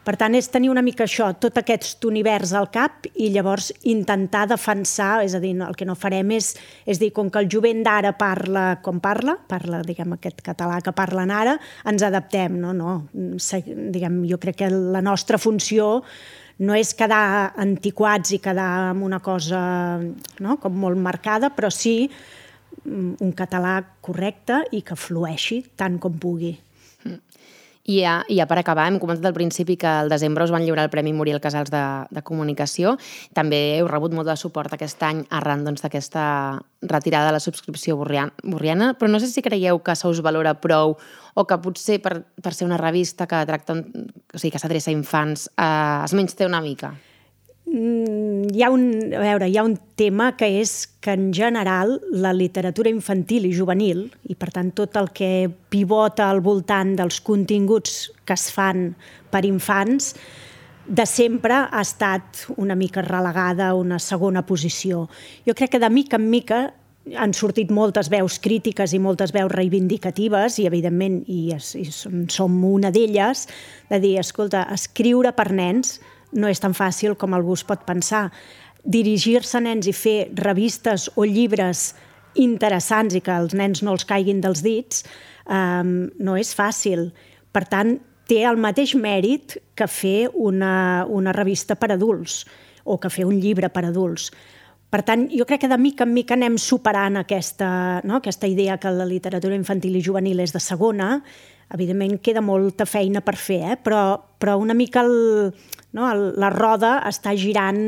Per 0.00 0.14
tant, 0.16 0.32
és 0.32 0.48
tenir 0.48 0.70
una 0.72 0.80
mica 0.80 1.04
això, 1.04 1.26
tot 1.36 1.58
aquest 1.60 2.06
univers 2.08 2.54
al 2.56 2.70
cap 2.72 3.04
i 3.20 3.28
llavors 3.34 3.68
intentar 3.84 4.46
defensar, 4.48 5.18
és 5.26 5.34
a 5.36 5.40
dir, 5.42 5.52
el 5.60 5.76
que 5.76 5.84
no 5.84 5.96
farem 5.98 6.32
és, 6.38 6.54
és 6.88 7.00
dir, 7.02 7.10
com 7.12 7.28
que 7.28 7.42
el 7.42 7.50
jovent 7.52 7.82
d'ara 7.84 8.14
parla 8.16 8.78
com 8.80 9.00
parla, 9.04 9.36
parla, 9.50 9.82
diguem, 9.84 10.16
aquest 10.16 10.40
català 10.46 10.80
que 10.80 10.94
parlen 10.96 11.30
ara, 11.30 11.58
ens 11.84 12.04
adaptem, 12.06 12.56
no? 12.62 12.72
No, 12.72 12.94
diguem, 13.12 14.22
jo 14.30 14.40
crec 14.40 14.62
que 14.62 14.70
la 14.72 15.04
nostra 15.04 15.38
funció 15.38 16.00
no 16.64 16.76
és 16.76 16.94
quedar 16.96 17.52
antiquats 17.60 18.32
i 18.36 18.40
quedar 18.40 18.70
amb 18.90 19.04
una 19.04 19.20
cosa 19.24 19.60
no? 20.00 20.56
com 20.60 20.80
molt 20.80 21.00
marcada, 21.00 21.52
però 21.52 21.68
sí 21.72 22.08
mm, 22.08 23.20
un 23.20 23.36
català 23.36 23.78
correcte 24.00 24.62
i 24.72 24.82
que 24.84 24.96
flueixi 24.96 25.62
tant 25.76 26.00
com 26.00 26.16
pugui. 26.20 26.56
I 27.88 28.02
ja, 28.02 28.14
ja 28.28 28.44
per 28.46 28.58
acabar, 28.60 28.84
hem 28.90 28.98
comentat 29.00 29.24
al 29.30 29.36
principi 29.36 29.78
que 29.80 29.88
al 29.88 30.10
desembre 30.12 30.44
us 30.44 30.52
van 30.52 30.66
lliurar 30.66 30.84
el 30.84 30.92
Premi 30.92 31.14
Muriel 31.16 31.40
Casals 31.40 31.72
de, 31.72 31.82
de 32.12 32.22
Comunicació. 32.22 32.96
També 33.34 33.78
heu 33.78 33.88
rebut 33.88 34.12
molt 34.12 34.28
de 34.28 34.36
suport 34.36 34.72
aquest 34.76 35.00
any 35.06 35.24
arran 35.30 35.64
doncs, 35.64 35.80
d'aquesta 35.84 36.24
doncs, 36.60 36.66
retirada 36.90 37.28
de 37.28 37.34
la 37.36 37.42
subscripció 37.44 37.96
borriana, 37.96 38.94
però 38.96 39.10
no 39.10 39.18
sé 39.20 39.28
si 39.28 39.42
creieu 39.44 39.82
que 39.84 39.92
se 39.96 40.08
us 40.08 40.22
valora 40.24 40.54
prou 40.60 40.96
o 41.34 41.44
que 41.44 41.58
potser 41.60 41.98
per, 42.00 42.22
per 42.40 42.54
ser 42.56 42.64
una 42.64 42.80
revista 42.80 43.26
que 43.28 43.42
tracta, 43.44 43.76
o 43.76 44.38
sigui, 44.40 44.54
que 44.54 44.62
s'adreça 44.62 44.88
a 44.88 44.96
infants, 44.96 45.50
eh, 45.60 46.04
es 46.06 46.16
menys 46.16 46.36
té 46.38 46.48
una 46.48 46.62
mica. 46.64 46.94
Mm, 47.70 48.50
hi 48.50 48.64
ha 48.64 48.70
un, 48.74 48.82
a 49.14 49.20
veure, 49.22 49.46
hi 49.46 49.54
ha 49.60 49.62
un 49.62 49.76
tema 49.94 50.32
que 50.34 50.48
és 50.58 50.88
que 50.98 51.12
en 51.14 51.28
general 51.30 52.00
la 52.10 52.32
literatura 52.34 52.90
infantil 52.90 53.46
i 53.46 53.52
juvenil, 53.54 54.08
i 54.26 54.34
per 54.34 54.48
tant 54.56 54.72
tot 54.74 54.98
el 54.98 55.12
que 55.14 55.46
pivota 55.70 56.26
al 56.26 56.42
voltant 56.42 56.96
dels 56.98 57.20
continguts 57.22 58.10
que 58.26 58.34
es 58.34 58.48
fan 58.50 58.88
per 59.30 59.44
infants, 59.46 60.16
de 60.90 61.06
sempre 61.06 61.62
ha 61.70 61.84
estat 61.84 62.42
una 62.58 62.74
mica 62.74 63.06
relegada 63.06 63.68
a 63.68 63.78
una 63.78 64.00
segona 64.02 64.42
posició. 64.42 65.06
Jo 65.46 65.54
crec 65.54 65.76
que 65.76 65.84
de 65.84 65.94
mica 65.94 66.18
en 66.18 66.26
mica 66.30 66.62
han 67.14 67.32
sortit 67.34 67.70
moltes 67.70 68.10
veus 68.10 68.40
crítiques 68.42 68.92
i 68.92 68.98
moltes 68.98 69.30
veus 69.32 69.50
reivindicatives 69.52 70.58
i, 70.58 70.66
evidentment, 70.66 71.22
i, 71.30 71.52
i 71.54 71.86
som 72.34 72.64
una 72.66 72.90
d'elles, 72.90 73.46
de 73.90 74.00
dir, 74.02 74.16
escolta, 74.18 74.66
escriure 74.74 75.30
per 75.38 75.52
nens 75.54 76.00
no 76.32 76.50
és 76.50 76.60
tan 76.62 76.74
fàcil 76.76 77.16
com 77.18 77.34
algú 77.34 77.56
es 77.58 77.64
pot 77.66 77.82
pensar. 77.86 78.28
Dirigir-se 78.84 79.58
a 79.58 79.64
nens 79.64 79.88
i 79.90 79.94
fer 79.96 80.30
revistes 80.38 81.10
o 81.16 81.26
llibres 81.28 81.90
interessants 82.38 83.16
i 83.18 83.22
que 83.24 83.34
els 83.34 83.56
nens 83.58 83.82
no 83.82 83.96
els 83.96 84.06
caiguin 84.06 84.40
dels 84.40 84.62
dits 84.62 85.02
um, 85.50 86.08
no 86.18 86.36
és 86.38 86.54
fàcil. 86.56 87.10
Per 87.50 87.64
tant, 87.66 87.96
té 88.30 88.44
el 88.46 88.60
mateix 88.62 88.94
mèrit 88.94 89.58
que 89.74 89.88
fer 89.90 90.30
una, 90.34 91.04
una 91.10 91.34
revista 91.34 91.74
per 91.74 91.90
adults 91.96 92.44
o 92.84 92.96
que 93.02 93.10
fer 93.10 93.26
un 93.26 93.40
llibre 93.42 93.68
per 93.74 93.84
adults. 93.88 94.30
Per 94.90 95.02
tant, 95.06 95.28
jo 95.30 95.46
crec 95.46 95.62
que 95.64 95.70
de 95.70 95.78
mica 95.78 96.06
en 96.06 96.14
mica 96.14 96.34
anem 96.34 96.56
superant 96.58 97.20
aquesta, 97.20 98.00
no? 98.02 98.18
aquesta 98.18 98.48
idea 98.50 98.78
que 98.82 98.90
la 98.90 99.06
literatura 99.06 99.54
infantil 99.54 99.98
i 99.98 100.02
juvenil 100.02 100.42
és 100.42 100.54
de 100.54 100.62
segona. 100.62 101.20
Evidentment, 101.70 102.16
queda 102.18 102.42
molta 102.42 102.86
feina 102.90 103.22
per 103.22 103.36
fer, 103.38 103.60
eh? 103.74 103.76
però, 103.78 104.02
però 104.42 104.56
una 104.58 104.74
mica 104.74 105.04
el, 105.06 105.52
no? 105.96 106.08
El, 106.10 106.26
la 106.40 106.50
roda 106.54 106.98
està 107.08 107.34
girant 107.38 107.80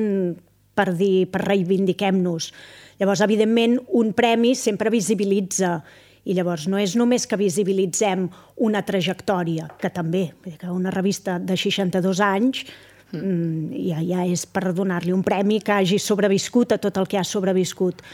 per 0.75 0.93
dir, 0.97 1.27
per 1.33 1.43
reivindiquem-nos. 1.45 2.53
Llavors, 3.01 3.25
evidentment, 3.25 3.79
un 3.99 4.13
premi 4.17 4.55
sempre 4.59 4.93
visibilitza 4.93 5.81
i 6.23 6.37
llavors 6.37 6.69
no 6.71 6.79
és 6.79 6.95
només 6.99 7.27
que 7.27 7.39
visibilitzem 7.41 8.29
una 8.63 8.85
trajectòria, 8.87 9.67
que 9.81 9.91
també, 9.91 10.29
que 10.45 10.71
una 10.71 10.93
revista 10.95 11.39
de 11.43 11.57
62 11.59 12.21
anys 12.23 12.63
mm, 13.11 13.73
ja, 13.89 13.99
ja 14.07 14.27
és 14.31 14.45
per 14.47 14.71
donar-li 14.77 15.13
un 15.15 15.25
premi 15.27 15.59
que 15.65 15.75
hagi 15.75 15.99
sobreviscut 15.99 16.77
a 16.77 16.81
tot 16.83 17.01
el 17.03 17.11
que 17.11 17.19
ha 17.19 17.27
sobreviscut. 17.27 18.05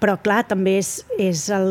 Però, 0.00 0.14
clar, 0.22 0.44
també 0.48 0.78
és, 0.78 0.92
és 1.20 1.48
el, 1.52 1.70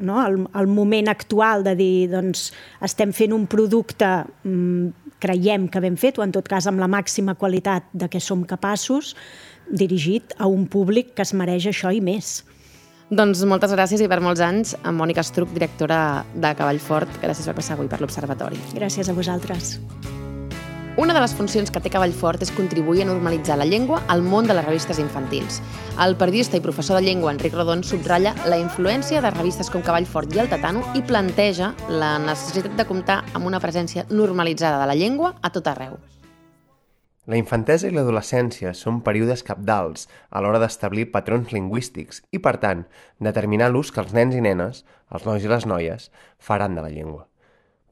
no, 0.00 0.18
el, 0.24 0.40
el 0.56 0.70
moment 0.72 1.12
actual 1.12 1.62
de 1.66 1.76
dir, 1.78 2.08
doncs, 2.10 2.48
estem 2.82 3.12
fent 3.14 3.36
un 3.36 3.46
producte 3.46 4.08
mm, 4.48 5.05
creiem 5.22 5.68
que 5.68 5.80
ben 5.80 5.96
fet, 6.00 6.18
o 6.18 6.24
en 6.24 6.34
tot 6.34 6.48
cas 6.48 6.66
amb 6.66 6.82
la 6.82 6.90
màxima 6.90 7.36
qualitat 7.38 7.88
de 7.92 8.08
què 8.10 8.20
som 8.20 8.44
capaços, 8.44 9.14
dirigit 9.70 10.36
a 10.38 10.46
un 10.46 10.66
públic 10.70 11.14
que 11.14 11.24
es 11.26 11.34
mereix 11.34 11.66
això 11.70 11.92
i 11.94 12.00
més. 12.00 12.44
Doncs 13.06 13.44
moltes 13.46 13.70
gràcies 13.70 14.02
i 14.02 14.08
per 14.10 14.18
molts 14.18 14.42
anys 14.42 14.74
a 14.82 14.90
Mònica 14.90 15.22
Estruc, 15.22 15.52
directora 15.54 16.24
de 16.34 16.54
Cavall 16.58 16.82
Fort. 16.82 17.20
Gràcies 17.22 17.46
per 17.46 17.54
passar 17.60 17.78
avui 17.78 17.90
per 17.90 18.02
l'Observatori. 18.02 18.58
Gràcies 18.74 19.08
a 19.08 19.14
vosaltres. 19.14 19.76
Una 20.96 21.12
de 21.12 21.20
les 21.20 21.34
funcions 21.36 21.68
que 21.68 21.80
té 21.84 21.90
Cavall 21.92 22.14
Fort 22.16 22.40
és 22.40 22.48
contribuir 22.56 23.02
a 23.02 23.06
normalitzar 23.10 23.58
la 23.60 23.66
llengua 23.68 23.98
al 24.08 24.22
món 24.24 24.46
de 24.48 24.54
les 24.56 24.64
revistes 24.64 24.96
infantils. 24.96 25.58
El 26.00 26.14
periodista 26.16 26.56
i 26.56 26.62
professor 26.64 26.96
de 26.96 27.04
llengua 27.04 27.34
Enric 27.34 27.52
Rodon 27.52 27.82
subratlla 27.84 28.32
la 28.48 28.56
influència 28.56 29.20
de 29.20 29.28
revistes 29.34 29.68
com 29.68 29.84
Cavall 29.84 30.08
Fort 30.08 30.32
i 30.32 30.40
El 30.40 30.48
Tatano 30.48 30.80
i 30.96 31.02
planteja 31.04 31.74
la 31.92 32.14
necessitat 32.22 32.78
de 32.78 32.86
comptar 32.88 33.18
amb 33.36 33.44
una 33.44 33.60
presència 33.60 34.06
normalitzada 34.08 34.78
de 34.80 34.86
la 34.88 34.96
llengua 34.96 35.34
a 35.44 35.50
tot 35.52 35.68
arreu. 35.68 35.98
La 37.28 37.36
infantesa 37.36 37.90
i 37.90 37.92
l'adolescència 37.92 38.72
són 38.72 39.02
períodes 39.04 39.44
capdals 39.44 40.08
a 40.30 40.40
l'hora 40.40 40.62
d'establir 40.62 41.10
patrons 41.12 41.52
lingüístics 41.52 42.22
i, 42.32 42.40
per 42.40 42.56
tant, 42.62 42.86
determinar 43.20 43.68
l'ús 43.68 43.92
que 43.92 44.00
els 44.00 44.16
nens 44.16 44.32
i 44.32 44.40
nenes, 44.40 44.86
els 45.12 45.28
nois 45.28 45.44
i 45.44 45.52
les 45.52 45.68
noies, 45.68 46.08
faran 46.40 46.72
de 46.72 46.86
la 46.86 46.94
llengua. 46.94 47.26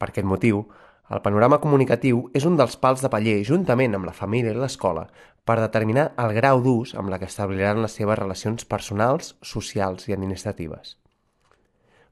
Per 0.01 0.09
aquest 0.09 0.27
motiu, 0.27 0.65
el 1.13 1.21
panorama 1.21 1.59
comunicatiu 1.61 2.23
és 2.33 2.47
un 2.49 2.57
dels 2.57 2.79
pals 2.81 3.03
de 3.05 3.11
paller, 3.13 3.43
juntament 3.45 3.93
amb 3.97 4.09
la 4.09 4.17
família 4.17 4.55
i 4.55 4.57
l'escola, 4.57 5.05
per 5.45 5.59
determinar 5.61 6.13
el 6.17 6.33
grau 6.39 6.63
d'ús 6.65 6.95
amb 6.97 7.13
la 7.13 7.19
que 7.21 7.29
establiran 7.29 7.83
les 7.85 7.93
seves 7.99 8.19
relacions 8.19 8.65
personals, 8.65 9.35
socials 9.45 10.09
i 10.09 10.17
administratives. 10.17 10.97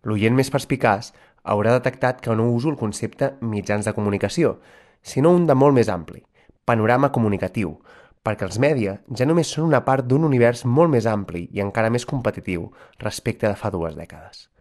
L'oient 0.05 0.37
més 0.37 0.53
perspicaç 0.53 1.13
haurà 1.43 1.73
detectat 1.79 2.21
que 2.21 2.37
no 2.37 2.51
uso 2.53 2.69
el 2.69 2.77
concepte 2.77 3.33
mitjans 3.41 3.89
de 3.89 3.97
comunicació, 3.97 4.59
sinó 5.03 5.33
un 5.33 5.49
de 5.49 5.57
molt 5.57 5.75
més 5.75 5.89
ampli, 5.89 6.23
panorama 6.69 7.13
comunicatiu, 7.17 7.79
perquè 8.23 8.47
els 8.47 8.61
mèdia 8.63 8.99
ja 9.09 9.27
només 9.27 9.51
són 9.51 9.71
una 9.73 9.83
part 9.89 10.07
d'un 10.07 10.29
univers 10.29 10.67
molt 10.67 10.93
més 10.93 11.09
ampli 11.11 11.49
i 11.51 11.65
encara 11.65 11.91
més 11.91 12.07
competitiu 12.07 12.69
respecte 13.01 13.49
de 13.49 13.57
fa 13.59 13.73
dues 13.73 13.97
dècades. 13.97 14.52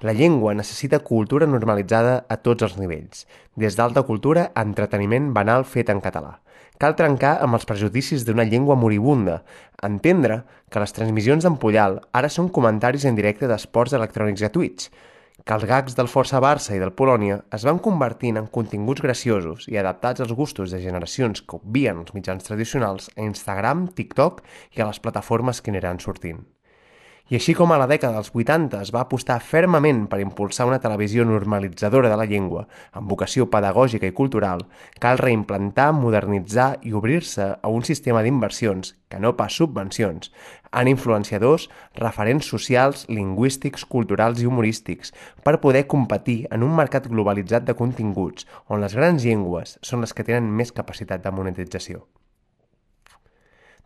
La 0.00 0.12
llengua 0.12 0.54
necessita 0.54 1.00
cultura 1.02 1.46
normalitzada 1.50 2.20
a 2.30 2.36
tots 2.38 2.62
els 2.62 2.76
nivells, 2.78 3.24
des 3.58 3.74
d'alta 3.74 4.04
cultura 4.06 4.44
a 4.54 4.62
entreteniment 4.62 5.32
banal 5.34 5.64
fet 5.66 5.88
en 5.90 5.98
català. 5.98 6.36
Cal 6.78 6.94
trencar 6.94 7.32
amb 7.42 7.58
els 7.58 7.66
prejudicis 7.66 8.22
d'una 8.22 8.44
llengua 8.46 8.76
moribunda, 8.78 9.40
entendre 9.82 10.44
que 10.70 10.78
les 10.78 10.94
transmissions 10.94 11.42
d'en 11.42 11.56
Puyal 11.58 11.98
ara 12.14 12.30
són 12.30 12.46
comentaris 12.54 13.08
en 13.10 13.18
directe 13.18 13.48
d'esports 13.50 13.96
electrònics 13.98 14.44
Twitch, 14.54 14.86
que 15.44 15.56
els 15.56 15.66
gags 15.66 15.98
del 15.98 16.10
Força 16.12 16.38
Barça 16.38 16.76
i 16.76 16.78
del 16.78 16.94
Polònia 16.94 17.40
es 17.58 17.66
van 17.66 17.80
convertint 17.82 18.38
en 18.38 18.46
continguts 18.46 19.02
graciosos 19.02 19.66
i 19.66 19.80
adaptats 19.82 20.22
als 20.22 20.36
gustos 20.42 20.70
de 20.70 20.78
generacions 20.78 21.42
que 21.42 21.58
obvien 21.58 22.04
els 22.04 22.14
mitjans 22.14 22.46
tradicionals 22.46 23.10
a 23.16 23.26
Instagram, 23.26 23.88
TikTok 23.98 24.44
i 24.78 24.80
a 24.80 24.86
les 24.92 25.02
plataformes 25.02 25.58
que 25.58 25.74
aniran 25.74 25.98
sortint. 25.98 26.44
I 27.28 27.36
així 27.36 27.52
com 27.52 27.68
a 27.74 27.76
la 27.76 27.84
dècada 27.84 28.16
dels 28.16 28.30
80 28.32 28.78
es 28.80 28.90
va 28.94 29.02
apostar 29.04 29.34
fermament 29.44 30.06
per 30.08 30.16
impulsar 30.22 30.64
una 30.64 30.78
televisió 30.80 31.26
normalitzadora 31.28 32.08
de 32.08 32.16
la 32.16 32.24
llengua, 32.24 32.62
amb 32.96 33.12
vocació 33.12 33.44
pedagògica 33.52 34.08
i 34.08 34.14
cultural, 34.16 34.62
cal 34.96 35.20
reimplantar, 35.20 35.90
modernitzar 35.92 36.78
i 36.88 36.94
obrir-se 36.96 37.50
a 37.60 37.68
un 37.68 37.84
sistema 37.84 38.22
d'inversions, 38.24 38.94
que 39.12 39.20
no 39.20 39.34
pas 39.36 39.58
subvencions, 39.60 40.32
en 40.72 40.88
influenciadors, 40.88 41.68
referents 42.00 42.48
socials, 42.48 43.04
lingüístics, 43.12 43.84
culturals 43.84 44.40
i 44.40 44.48
humorístics, 44.48 45.12
per 45.44 45.60
poder 45.60 45.84
competir 45.84 46.46
en 46.48 46.64
un 46.64 46.72
mercat 46.80 47.10
globalitzat 47.12 47.68
de 47.68 47.76
continguts, 47.76 48.48
on 48.72 48.80
les 48.80 48.96
grans 48.96 49.28
llengües 49.28 49.76
són 49.82 50.00
les 50.00 50.16
que 50.16 50.24
tenen 50.24 50.48
més 50.48 50.72
capacitat 50.72 51.20
de 51.20 51.34
monetització. 51.36 52.06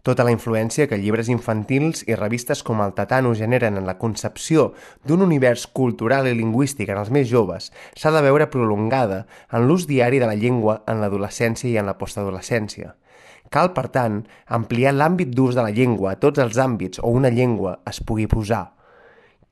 Tota 0.02 0.24
la 0.26 0.32
influència 0.34 0.88
que 0.90 0.98
llibres 0.98 1.28
infantils 1.30 2.00
i 2.10 2.16
revistes 2.18 2.64
com 2.66 2.80
el 2.82 2.94
Tatano 2.96 3.36
generen 3.38 3.78
en 3.78 3.86
la 3.86 3.94
concepció 4.00 4.72
d'un 5.06 5.22
univers 5.22 5.68
cultural 5.70 6.26
i 6.26 6.34
lingüístic 6.34 6.90
en 6.90 6.98
els 7.04 7.12
més 7.14 7.28
joves 7.30 7.70
s'ha 7.94 8.10
de 8.10 8.24
veure 8.26 8.48
prolongada 8.50 9.20
en 9.54 9.68
l'ús 9.68 9.86
diari 9.86 10.18
de 10.18 10.26
la 10.26 10.34
llengua 10.34 10.80
en 10.90 10.98
l'adolescència 11.04 11.70
i 11.70 11.78
en 11.78 11.86
la 11.86 11.98
postadolescència. 12.02 12.96
Cal, 13.52 13.70
per 13.76 13.86
tant, 13.94 14.22
ampliar 14.50 14.96
l'àmbit 14.96 15.30
d'ús 15.36 15.54
de 15.54 15.62
la 15.62 15.74
llengua 15.76 16.16
a 16.16 16.18
tots 16.18 16.42
els 16.42 16.58
àmbits 16.58 16.98
on 17.06 17.22
una 17.22 17.30
llengua 17.30 17.78
es 17.86 18.02
pugui 18.02 18.26
posar– 18.26 18.64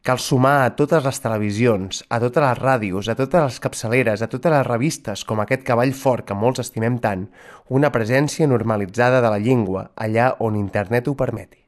Cal 0.03 0.17
sumar 0.17 0.65
a 0.65 0.69
totes 0.73 1.05
les 1.05 1.19
televisions, 1.21 1.99
a 2.09 2.17
totes 2.23 2.41
les 2.41 2.57
ràdios, 2.57 3.09
a 3.13 3.15
totes 3.19 3.43
les 3.45 3.59
capçaleres, 3.61 4.23
a 4.25 4.29
totes 4.33 4.49
les 4.55 4.65
revistes, 4.65 5.27
com 5.29 5.43
aquest 5.43 5.61
cavall 5.67 5.93
fort 5.93 6.25
que 6.25 6.33
molts 6.33 6.63
estimem 6.63 6.97
tant, 7.05 7.27
una 7.69 7.91
presència 7.93 8.49
normalitzada 8.49 9.21
de 9.21 9.29
la 9.29 9.37
llengua 9.45 9.91
allà 10.01 10.31
on 10.41 10.57
internet 10.57 11.05
ho 11.05 11.15
permeti. 11.21 11.61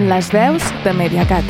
Les 0.00 0.32
veus 0.32 0.72
de 0.80 0.96
Mediacat. 0.96 1.44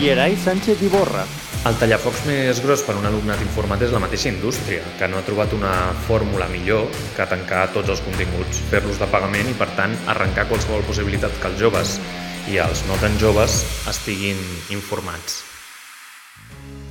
Yeray 0.00 0.40
Sánchez 0.40 0.80
Iborra, 0.80 1.28
el 1.66 1.74
tallafocs 1.80 2.20
més 2.28 2.60
gros 2.62 2.82
per 2.86 2.94
un 2.94 3.06
alumne 3.08 3.34
d'informat 3.40 3.80
és 3.82 3.90
la 3.94 3.98
mateixa 4.02 4.28
indústria, 4.30 4.84
que 5.00 5.08
no 5.10 5.18
ha 5.18 5.24
trobat 5.26 5.54
una 5.56 5.72
fórmula 6.06 6.46
millor 6.52 6.86
que 7.16 7.26
tancar 7.26 7.64
tots 7.74 7.90
els 7.90 8.02
continguts, 8.06 8.60
fer-los 8.70 9.00
de 9.02 9.08
pagament 9.10 9.50
i, 9.50 9.56
per 9.58 9.66
tant, 9.74 9.96
arrencar 10.12 10.46
qualsevol 10.46 10.86
possibilitat 10.86 11.34
que 11.42 11.50
els 11.50 11.58
joves 11.58 11.96
i 12.52 12.60
els 12.62 12.84
no 12.86 12.98
tan 13.02 13.18
joves 13.18 13.64
estiguin 13.90 14.38
informats. 14.76 15.42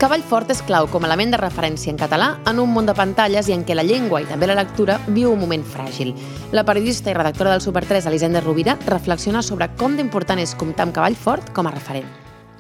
Cavall 0.02 0.26
Fort 0.28 0.52
és 0.52 0.60
clau 0.68 0.90
com 0.92 1.06
a 1.06 1.08
element 1.08 1.32
de 1.32 1.40
referència 1.40 1.94
en 1.94 2.02
català 2.02 2.34
en 2.52 2.60
un 2.60 2.74
món 2.76 2.90
de 2.90 2.98
pantalles 2.98 3.48
i 3.48 3.56
en 3.56 3.64
què 3.64 3.80
la 3.80 3.88
llengua 3.88 4.20
i 4.26 4.28
també 4.28 4.52
la 4.52 4.60
lectura 4.60 5.00
viu 5.08 5.32
un 5.32 5.40
moment 5.40 5.64
fràgil. 5.64 6.12
La 6.52 6.66
periodista 6.68 7.14
i 7.14 7.16
redactora 7.16 7.56
del 7.56 7.64
Super 7.64 7.86
3, 7.88 8.12
Elisenda 8.12 8.44
Rovira, 8.44 8.76
reflexiona 8.92 9.40
sobre 9.40 9.72
com 9.80 9.96
d'important 9.96 10.44
és 10.44 10.58
comptar 10.60 10.90
amb 10.90 11.00
Cavall 11.00 11.16
Fort 11.16 11.56
com 11.56 11.72
a 11.72 11.76
referent. 11.80 12.12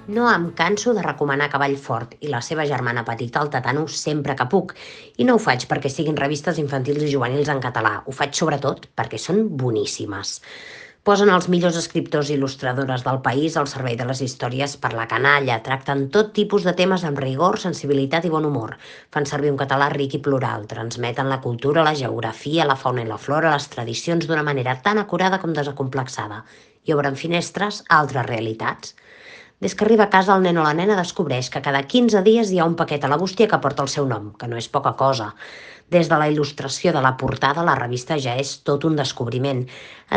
No 0.07 0.27
em 0.29 0.51
canso 0.53 0.93
de 0.93 1.01
recomanar 1.01 1.47
Cavall 1.49 1.79
Fort 1.81 2.11
i 2.21 2.27
la 2.29 2.37
seva 2.47 2.63
germana 2.69 3.01
petita, 3.05 3.41
el 3.41 3.49
Tatano, 3.49 3.87
sempre 3.89 4.35
que 4.37 4.45
puc. 4.51 4.73
I 5.17 5.25
no 5.25 5.33
ho 5.33 5.39
faig 5.41 5.63
perquè 5.71 5.89
siguin 5.89 6.17
revistes 6.19 6.59
infantils 6.61 7.01
i 7.01 7.09
juvenils 7.09 7.49
en 7.49 7.61
català. 7.63 7.95
Ho 8.05 8.13
faig 8.13 8.35
sobretot 8.37 8.83
perquè 8.93 9.17
són 9.17 9.47
boníssimes. 9.63 10.35
Posen 11.09 11.31
els 11.33 11.47
millors 11.49 11.79
escriptors 11.79 12.29
i 12.29 12.35
il·lustradores 12.35 13.01
del 13.05 13.17
país 13.25 13.57
al 13.57 13.65
servei 13.71 13.97
de 13.97 14.05
les 14.09 14.21
històries 14.25 14.75
per 14.83 14.91
la 14.93 15.07
canalla, 15.09 15.57
tracten 15.65 16.05
tot 16.13 16.31
tipus 16.37 16.67
de 16.69 16.75
temes 16.77 17.05
amb 17.09 17.21
rigor, 17.25 17.57
sensibilitat 17.61 18.25
i 18.29 18.33
bon 18.33 18.45
humor. 18.45 18.75
Fan 19.13 19.25
servir 19.29 19.49
un 19.53 19.57
català 19.61 19.89
ric 19.93 20.19
i 20.19 20.21
plural, 20.27 20.67
transmeten 20.69 21.29
la 21.33 21.39
cultura, 21.41 21.85
la 21.85 21.95
geografia, 21.97 22.69
la 22.69 22.77
fauna 22.77 23.01
i 23.01 23.09
la 23.09 23.17
flora, 23.21 23.53
les 23.57 23.69
tradicions 23.73 24.29
d'una 24.29 24.45
manera 24.45 24.77
tan 24.85 25.01
acurada 25.01 25.41
com 25.41 25.57
desacomplexada 25.57 26.43
i 26.85 26.93
obren 26.93 27.17
finestres 27.17 27.81
a 27.89 27.99
altres 28.03 28.29
realitats. 28.29 28.93
Des 29.63 29.73
que 29.73 29.85
arriba 29.85 30.03
a 30.03 30.09
casa, 30.11 30.35
el 30.35 30.41
nen 30.43 30.57
o 30.59 30.63
la 30.65 30.73
nena 30.75 30.97
descobreix 30.99 31.47
que 31.51 31.61
cada 31.63 31.79
15 31.91 32.21
dies 32.25 32.49
hi 32.51 32.57
ha 32.59 32.65
un 32.67 32.73
paquet 32.75 33.05
a 33.05 33.09
la 33.11 33.17
bústia 33.21 33.47
que 33.47 33.59
porta 33.63 33.85
el 33.85 33.91
seu 33.93 34.07
nom, 34.09 34.33
que 34.39 34.49
no 34.51 34.57
és 34.59 34.67
poca 34.73 34.91
cosa. 34.99 35.29
Des 35.95 36.09
de 36.11 36.17
la 36.19 36.27
il·lustració 36.27 36.91
de 36.91 37.03
la 37.05 37.13
portada, 37.21 37.63
la 37.63 37.77
revista 37.79 38.17
ja 38.19 38.33
és 38.41 38.51
tot 38.67 38.83
un 38.89 38.97
descobriment. 38.99 39.61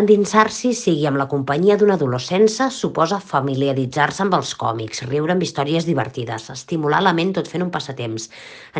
Endinsar-s'hi, 0.01 0.73
sigui 0.75 1.07
amb 1.07 1.21
la 1.23 1.29
companyia 1.31 1.77
d'un 1.79 1.95
adolescença, 1.95 2.67
suposa 2.81 3.21
familiaritzar-se 3.33 4.25
amb 4.27 4.35
els 4.41 4.55
còmics, 4.59 5.05
riure 5.07 5.37
amb 5.37 5.47
històries 5.47 5.87
divertides, 5.87 6.49
estimular 6.57 7.05
la 7.07 7.15
ment 7.21 7.31
tot 7.39 7.53
fent 7.53 7.63
un 7.69 7.71
passatemps, 7.71 8.31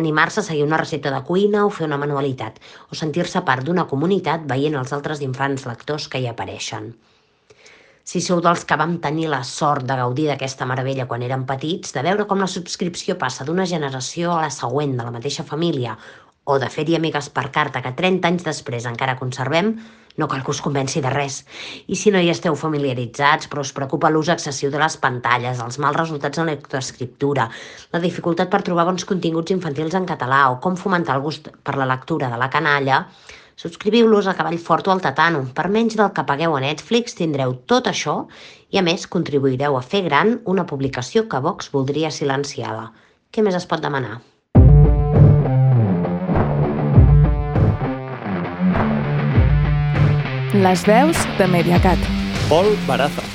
animar-se 0.03 0.43
a 0.43 0.49
seguir 0.49 0.65
una 0.67 0.81
recepta 0.83 1.13
de 1.15 1.21
cuina 1.29 1.63
o 1.69 1.71
fer 1.77 1.87
una 1.87 2.01
manualitat, 2.03 2.59
o 2.91 2.99
sentir-se 3.03 3.45
part 3.47 3.63
d'una 3.63 3.87
comunitat 3.93 4.43
veient 4.51 4.75
els 4.81 4.91
altres 4.97 5.23
infants 5.29 5.69
lectors 5.71 6.09
que 6.11 6.19
hi 6.19 6.27
apareixen. 6.33 6.97
Si 8.09 8.23
sou 8.25 8.39
dels 8.41 8.63
que 8.65 8.73
vam 8.73 8.95
tenir 9.03 9.27
la 9.29 9.43
sort 9.45 9.85
de 9.85 9.93
gaudir 9.99 10.23
d'aquesta 10.31 10.65
meravella 10.65 11.05
quan 11.05 11.21
érem 11.21 11.43
petits, 11.45 11.91
de 11.93 12.01
veure 12.01 12.23
com 12.25 12.39
la 12.41 12.47
subscripció 12.49 13.19
passa 13.21 13.45
d'una 13.45 13.67
generació 13.69 14.31
a 14.33 14.47
la 14.47 14.53
següent 14.55 14.95
de 14.97 15.05
la 15.05 15.13
mateixa 15.13 15.45
família, 15.45 15.93
o 16.49 16.55
de 16.57 16.71
fer-hi 16.73 16.97
amigues 16.97 17.27
per 17.29 17.51
carta 17.53 17.83
que 17.85 17.93
30 17.99 18.31
anys 18.31 18.47
després 18.47 18.87
encara 18.89 19.19
conservem, 19.19 19.75
no 20.17 20.27
cal 20.31 20.41
que 20.41 20.49
us 20.55 20.61
convenci 20.65 21.03
de 21.05 21.11
res. 21.13 21.43
I 21.85 21.99
si 22.01 22.09
no 22.09 22.17
hi 22.17 22.31
esteu 22.33 22.57
familiaritzats, 22.57 23.45
però 23.51 23.61
us 23.61 23.75
preocupa 23.77 24.09
l'ús 24.09 24.33
excessiu 24.33 24.73
de 24.73 24.81
les 24.81 24.97
pantalles, 24.97 25.61
els 25.61 25.77
mals 25.77 26.01
resultats 26.01 26.41
en 26.41 26.49
lectoescriptura, 26.49 27.45
la 27.93 28.01
dificultat 28.01 28.49
per 28.49 28.63
trobar 28.65 28.87
bons 28.89 29.05
continguts 29.05 29.53
infantils 29.53 29.93
en 30.01 30.09
català 30.09 30.47
o 30.49 30.57
com 30.65 30.81
fomentar 30.81 31.19
el 31.19 31.27
gust 31.29 31.53
per 31.61 31.77
la 31.77 31.91
lectura 31.93 32.33
de 32.33 32.41
la 32.41 32.49
canalla, 32.49 33.03
Subscriviu-los 33.59 34.25
a 34.27 34.35
Cavall 34.35 34.57
Fort 34.57 34.87
o 34.87 34.91
al 34.93 35.01
Tatano. 35.03 35.41
Per 35.51 35.65
menys 35.67 35.97
del 35.99 36.13
que 36.15 36.23
pagueu 36.23 36.53
a 36.55 36.61
Netflix 36.63 37.17
tindreu 37.17 37.57
tot 37.67 37.89
això 37.91 38.13
i 38.71 38.79
a 38.79 38.83
més 38.87 39.03
contribuireu 39.11 39.75
a 39.75 39.81
fer 39.83 39.99
gran 40.05 40.37
una 40.47 40.63
publicació 40.69 41.25
que 41.27 41.41
Vox 41.43 41.67
voldria 41.73 42.07
silenciada. 42.07 42.85
Què 43.35 43.43
més 43.43 43.57
es 43.59 43.67
pot 43.67 43.83
demanar? 43.83 44.21
Les 50.55 50.87
veus 50.87 51.27
de 51.35 51.51
Mediacat. 51.51 52.07
Pol 52.47 52.71
Baraza. 52.87 53.27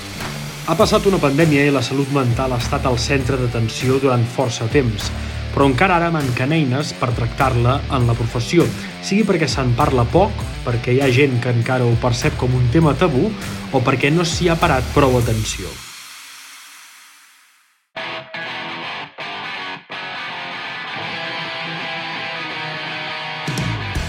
Ha 0.72 0.80
passat 0.80 1.04
una 1.04 1.20
pandèmia 1.20 1.68
i 1.68 1.76
la 1.76 1.84
salut 1.84 2.08
mental 2.16 2.56
ha 2.56 2.62
estat 2.64 2.88
al 2.88 2.96
centre 2.96 3.36
d'atenció 3.36 4.00
durant 4.00 4.24
força 4.24 4.72
temps 4.72 5.12
però 5.54 5.68
encara 5.70 6.00
ara 6.00 6.10
manquen 6.10 6.52
eines 6.52 6.90
per 6.98 7.12
tractar-la 7.14 7.78
en 7.94 8.08
la 8.10 8.18
professió, 8.18 8.66
sigui 9.06 9.22
perquè 9.24 9.46
se'n 9.48 9.72
parla 9.78 10.02
poc, 10.04 10.34
perquè 10.66 10.96
hi 10.96 11.00
ha 11.00 11.10
gent 11.14 11.38
que 11.40 11.54
encara 11.54 11.86
ho 11.86 11.94
percep 12.02 12.36
com 12.40 12.52
un 12.58 12.66
tema 12.74 12.96
tabú 12.98 13.30
o 13.72 13.80
perquè 13.86 14.10
no 14.10 14.26
s'hi 14.26 14.50
ha 14.50 14.58
parat 14.58 14.86
prou 14.96 15.14
atenció. 15.22 15.70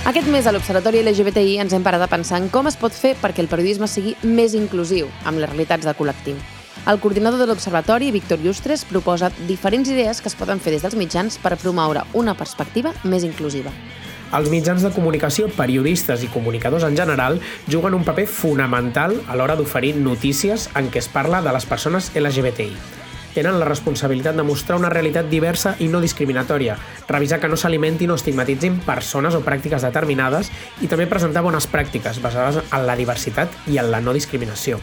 Aquest 0.06 0.28
mes 0.30 0.46
a 0.46 0.52
l'Observatori 0.54 1.00
LGBTI 1.02 1.56
ens 1.64 1.74
hem 1.74 1.86
parat 1.86 2.06
a 2.06 2.10
pensar 2.10 2.38
en 2.42 2.52
com 2.54 2.70
es 2.70 2.78
pot 2.78 2.94
fer 2.94 3.16
perquè 3.22 3.42
el 3.42 3.50
periodisme 3.50 3.90
sigui 3.90 4.14
més 4.22 4.54
inclusiu 4.54 5.10
amb 5.26 5.42
les 5.42 5.50
realitats 5.50 5.86
del 5.86 5.98
col·lectiu. 5.98 6.38
El 6.86 7.00
coordinador 7.00 7.40
de 7.40 7.48
l'Observatori, 7.50 8.12
Víctor 8.14 8.38
Llustres, 8.44 8.84
proposa 8.86 9.32
diferents 9.48 9.90
idees 9.90 10.20
que 10.22 10.30
es 10.30 10.36
poden 10.38 10.60
fer 10.62 10.76
des 10.76 10.84
dels 10.86 10.94
mitjans 10.94 11.40
per 11.42 11.56
promoure 11.58 12.04
una 12.14 12.36
perspectiva 12.38 12.92
més 13.04 13.26
inclusiva. 13.26 13.72
Els 14.38 14.52
mitjans 14.54 14.86
de 14.86 14.92
comunicació, 14.94 15.48
periodistes 15.58 16.22
i 16.22 16.30
comunicadors 16.30 16.86
en 16.86 16.98
general 16.98 17.40
juguen 17.66 17.98
un 17.98 18.06
paper 18.06 18.28
fonamental 18.30 19.18
a 19.26 19.38
l'hora 19.38 19.56
d'oferir 19.58 19.96
notícies 19.98 20.70
en 20.76 20.92
què 20.94 21.02
es 21.02 21.10
parla 21.10 21.42
de 21.42 21.56
les 21.58 21.66
persones 21.66 22.12
LGBTI 22.14 23.02
tenen 23.36 23.58
la 23.60 23.66
responsabilitat 23.68 24.38
de 24.40 24.46
mostrar 24.48 24.78
una 24.80 24.90
realitat 24.90 25.28
diversa 25.28 25.74
i 25.84 25.90
no 25.92 26.00
discriminatòria, 26.00 26.78
revisar 27.10 27.42
que 27.42 27.50
no 27.52 27.58
s'alimentin 27.60 28.14
o 28.14 28.16
estigmatitzin 28.16 28.78
persones 28.86 29.36
o 29.36 29.42
pràctiques 29.44 29.84
determinades 29.84 30.54
i 30.80 30.88
també 30.88 31.10
presentar 31.12 31.44
bones 31.44 31.68
pràctiques 31.68 32.22
basades 32.24 32.62
en 32.64 32.88
la 32.88 32.96
diversitat 32.96 33.52
i 33.68 33.82
en 33.82 33.92
la 33.92 34.00
no 34.00 34.16
discriminació. 34.16 34.80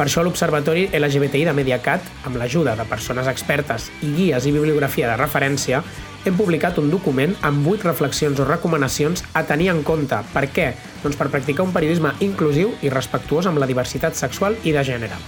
Per 0.00 0.06
això 0.08 0.22
l'Observatori 0.24 0.86
LGBTI 0.96 1.42
de 1.44 1.52
Mediacat, 1.52 2.06
amb 2.24 2.38
l'ajuda 2.40 2.72
de 2.72 2.86
persones 2.88 3.26
expertes 3.28 3.90
i 4.00 4.08
guies 4.14 4.46
i 4.48 4.52
bibliografia 4.54 5.10
de 5.10 5.16
referència, 5.20 5.82
hem 6.24 6.38
publicat 6.38 6.78
un 6.80 6.88
document 6.88 7.34
amb 7.44 7.68
8 7.68 7.84
reflexions 7.84 8.40
o 8.40 8.46
recomanacions 8.48 9.20
a 9.36 9.42
tenir 9.44 9.68
en 9.74 9.82
compte. 9.84 10.16
Per 10.32 10.46
què? 10.56 10.70
Doncs 11.02 11.20
per 11.20 11.28
practicar 11.28 11.66
un 11.68 11.74
periodisme 11.76 12.14
inclusiu 12.24 12.72
i 12.80 12.88
respectuós 12.88 13.50
amb 13.50 13.60
la 13.60 13.68
diversitat 13.68 14.16
sexual 14.16 14.56
i 14.64 14.72
de 14.72 14.86
gènere. 14.88 15.20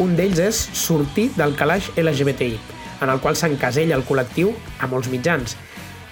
Un 0.00 0.16
d'ells 0.16 0.40
és 0.46 0.62
sortir 0.72 1.28
del 1.36 1.52
calaix 1.60 1.92
LGBTI, 2.00 2.56
en 3.04 3.12
el 3.12 3.20
qual 3.20 3.36
s'encasella 3.36 4.00
el 4.00 4.08
col·lectiu 4.08 4.56
a 4.80 4.88
molts 4.88 5.12
mitjans, 5.12 5.58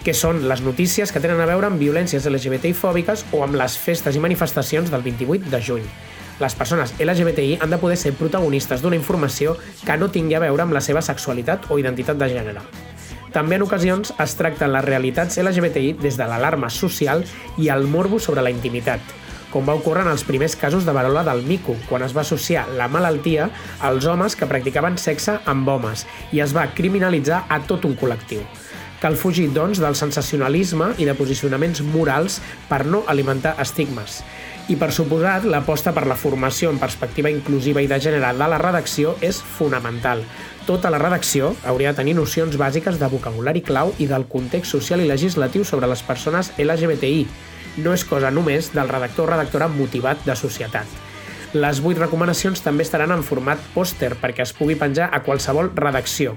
que 0.05 0.13
són 0.13 0.43
les 0.45 0.61
notícies 0.61 1.09
que 1.11 1.21
tenen 1.25 1.41
a 1.41 1.47
veure 1.49 1.71
amb 1.71 1.81
violències 1.81 2.27
LGBTI 2.29 2.75
fòbiques 2.77 3.25
o 3.33 3.41
amb 3.43 3.57
les 3.57 3.79
festes 3.81 4.17
i 4.19 4.21
manifestacions 4.21 4.93
del 4.93 5.03
28 5.03 5.49
de 5.49 5.61
juny. 5.65 5.87
Les 6.43 6.55
persones 6.59 6.93
LGBTI 7.01 7.57
han 7.63 7.73
de 7.73 7.79
poder 7.81 7.97
ser 7.97 8.13
protagonistes 8.19 8.83
d'una 8.83 8.99
informació 9.01 9.57
que 9.87 9.97
no 9.97 10.11
tingui 10.13 10.37
a 10.37 10.43
veure 10.45 10.67
amb 10.67 10.77
la 10.77 10.83
seva 10.85 11.01
sexualitat 11.03 11.71
o 11.71 11.79
identitat 11.81 12.21
de 12.21 12.29
gènere. 12.35 12.65
També 13.33 13.57
en 13.57 13.65
ocasions 13.65 14.13
es 14.21 14.35
tracten 14.39 14.75
les 14.75 14.85
realitats 14.85 15.41
LGBTI 15.41 15.95
des 16.03 16.21
de 16.21 16.27
l'alarma 16.29 16.69
social 16.71 17.25
i 17.57 17.71
el 17.73 17.89
morbo 17.89 18.21
sobre 18.21 18.45
la 18.45 18.53
intimitat, 18.53 19.01
com 19.55 19.65
va 19.65 19.79
ocórrer 19.79 20.03
en 20.05 20.11
els 20.11 20.27
primers 20.27 20.59
casos 20.59 20.85
de 20.85 20.93
verola 20.93 21.25
del 21.25 21.45
mico, 21.47 21.79
quan 21.89 22.03
es 22.03 22.13
va 22.13 22.25
associar 22.27 22.67
la 22.77 22.91
malaltia 22.91 23.49
als 23.81 24.05
homes 24.11 24.37
que 24.37 24.51
practicaven 24.51 24.99
sexe 24.99 25.39
amb 25.47 25.69
homes 25.71 26.05
i 26.35 26.45
es 26.45 26.53
va 26.53 26.69
criminalitzar 26.75 27.45
a 27.49 27.63
tot 27.63 27.87
un 27.87 27.97
col·lectiu. 27.97 28.43
Cal 29.05 29.19
fugir, 29.21 29.51
doncs, 29.53 29.83
del 29.85 29.99
sensacionalisme 30.01 30.95
i 30.97 31.05
de 31.05 31.13
posicionaments 31.13 31.83
morals 31.85 32.39
per 32.71 32.87
no 32.89 33.03
alimentar 33.13 33.53
estigmes. 33.61 34.23
I, 34.73 34.79
per 34.81 34.95
suposat, 34.97 35.45
l'aposta 35.45 35.93
per 35.93 36.07
la 36.09 36.17
formació 36.17 36.71
en 36.73 36.81
perspectiva 36.81 37.29
inclusiva 37.29 37.85
i 37.85 37.91
de 37.91 38.01
gènere 38.01 38.33
de 38.33 38.49
la 38.49 38.63
redacció 38.63 39.13
és 39.21 39.43
fonamental. 39.59 40.25
Tota 40.65 40.89
la 40.89 41.03
redacció 41.05 41.53
hauria 41.69 41.93
de 41.93 42.01
tenir 42.01 42.17
nocions 42.17 42.57
bàsiques 42.57 42.97
de 42.97 43.13
vocabulari 43.13 43.61
clau 43.61 43.93
i 44.01 44.09
del 44.09 44.25
context 44.25 44.73
social 44.73 45.05
i 45.05 45.13
legislatiu 45.13 45.69
sobre 45.69 45.91
les 45.93 46.01
persones 46.01 46.55
LGBTI, 46.57 47.27
no 47.85 47.93
és 47.93 48.09
cosa 48.09 48.33
només 48.33 48.73
del 48.73 48.89
redactor 48.89 49.29
o 49.29 49.35
redactora 49.35 49.69
motivat 49.69 50.25
de 50.25 50.33
societat. 50.33 51.04
Les 51.55 51.79
vuit 51.79 51.95
recomanacions 51.95 52.59
també 52.65 52.83
estaran 52.83 53.13
en 53.15 53.21
format 53.23 53.61
pòster 53.77 54.17
perquè 54.19 54.43
es 54.43 54.53
pugui 54.59 54.75
penjar 54.75 55.07
a 55.15 55.21
qualsevol 55.23 55.69
redacció. 55.77 56.33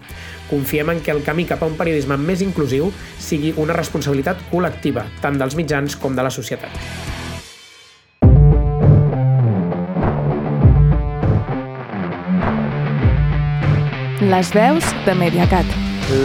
Confiem 0.46 0.92
en 0.94 1.00
que 1.02 1.10
el 1.10 1.24
camí 1.26 1.48
cap 1.50 1.64
a 1.64 1.70
un 1.72 1.74
periodisme 1.80 2.20
més 2.22 2.44
inclusiu 2.46 2.92
sigui 3.18 3.56
una 3.58 3.74
responsabilitat 3.74 4.44
col·lectiva, 4.52 5.08
tant 5.24 5.40
dels 5.42 5.58
mitjans 5.58 5.98
com 5.98 6.14
de 6.14 6.26
la 6.28 6.30
societat. 6.30 6.70
Les 14.22 14.54
veus 14.54 14.86
de 15.08 15.18
Mediacat. 15.18 15.66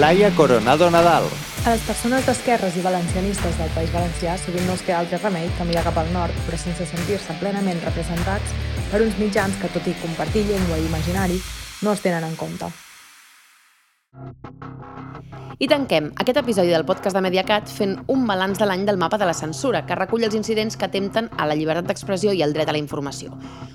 Laia 0.03 0.29
Coronado 0.37 0.91
Nadal. 0.91 1.31
A 1.63 1.71
les 1.71 1.83
persones 1.87 2.25
d'esquerres 2.27 2.75
i 2.75 2.81
valencianistes 2.83 3.57
del 3.57 3.69
País 3.71 3.93
Valencià 3.95 4.33
sovint 4.43 4.65
no 4.67 4.75
es 4.75 4.83
queda 4.83 4.99
altre 4.99 5.21
remei 5.23 5.47
que 5.57 5.67
mirar 5.69 5.85
cap 5.87 6.01
al 6.03 6.09
nord, 6.11 6.35
però 6.45 6.59
sense 6.59 6.89
sentir-se 6.91 7.37
plenament 7.39 7.79
representats 7.85 8.57
per 8.93 9.01
uns 9.01 9.17
mitjans 9.17 9.57
que, 9.57 9.71
tot 9.73 9.87
i 9.89 9.97
compartir 10.03 10.45
llengua 10.45 10.77
i 10.77 10.85
imaginari, 10.85 11.39
no 11.81 11.95
es 11.97 12.03
tenen 12.05 12.27
en 12.29 12.37
compte. 12.37 12.69
I 15.63 15.69
tanquem 15.71 16.11
aquest 16.21 16.43
episodi 16.43 16.75
del 16.75 16.85
podcast 16.85 17.17
de 17.17 17.23
Mediacat 17.25 17.71
fent 17.73 17.95
un 18.13 18.27
balanç 18.29 18.61
de 18.61 18.69
l'any 18.69 18.85
del 18.85 18.99
mapa 19.01 19.17
de 19.17 19.25
la 19.25 19.37
censura, 19.39 19.87
que 19.87 19.97
recull 19.97 20.27
els 20.29 20.37
incidents 20.37 20.77
que 20.77 20.85
atempten 20.85 21.31
a 21.39 21.47
la 21.49 21.57
llibertat 21.57 21.89
d'expressió 21.89 22.35
i 22.37 22.43
el 22.45 22.53
dret 22.53 22.69
a 22.69 22.77
la 22.77 22.83
informació. 22.83 23.33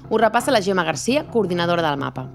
Ho 0.10 0.20
repassa 0.22 0.54
la 0.54 0.62
Gemma 0.62 0.86
Garcia, 0.86 1.26
coordinadora 1.34 1.88
del 1.90 1.98
mapa. 1.98 2.28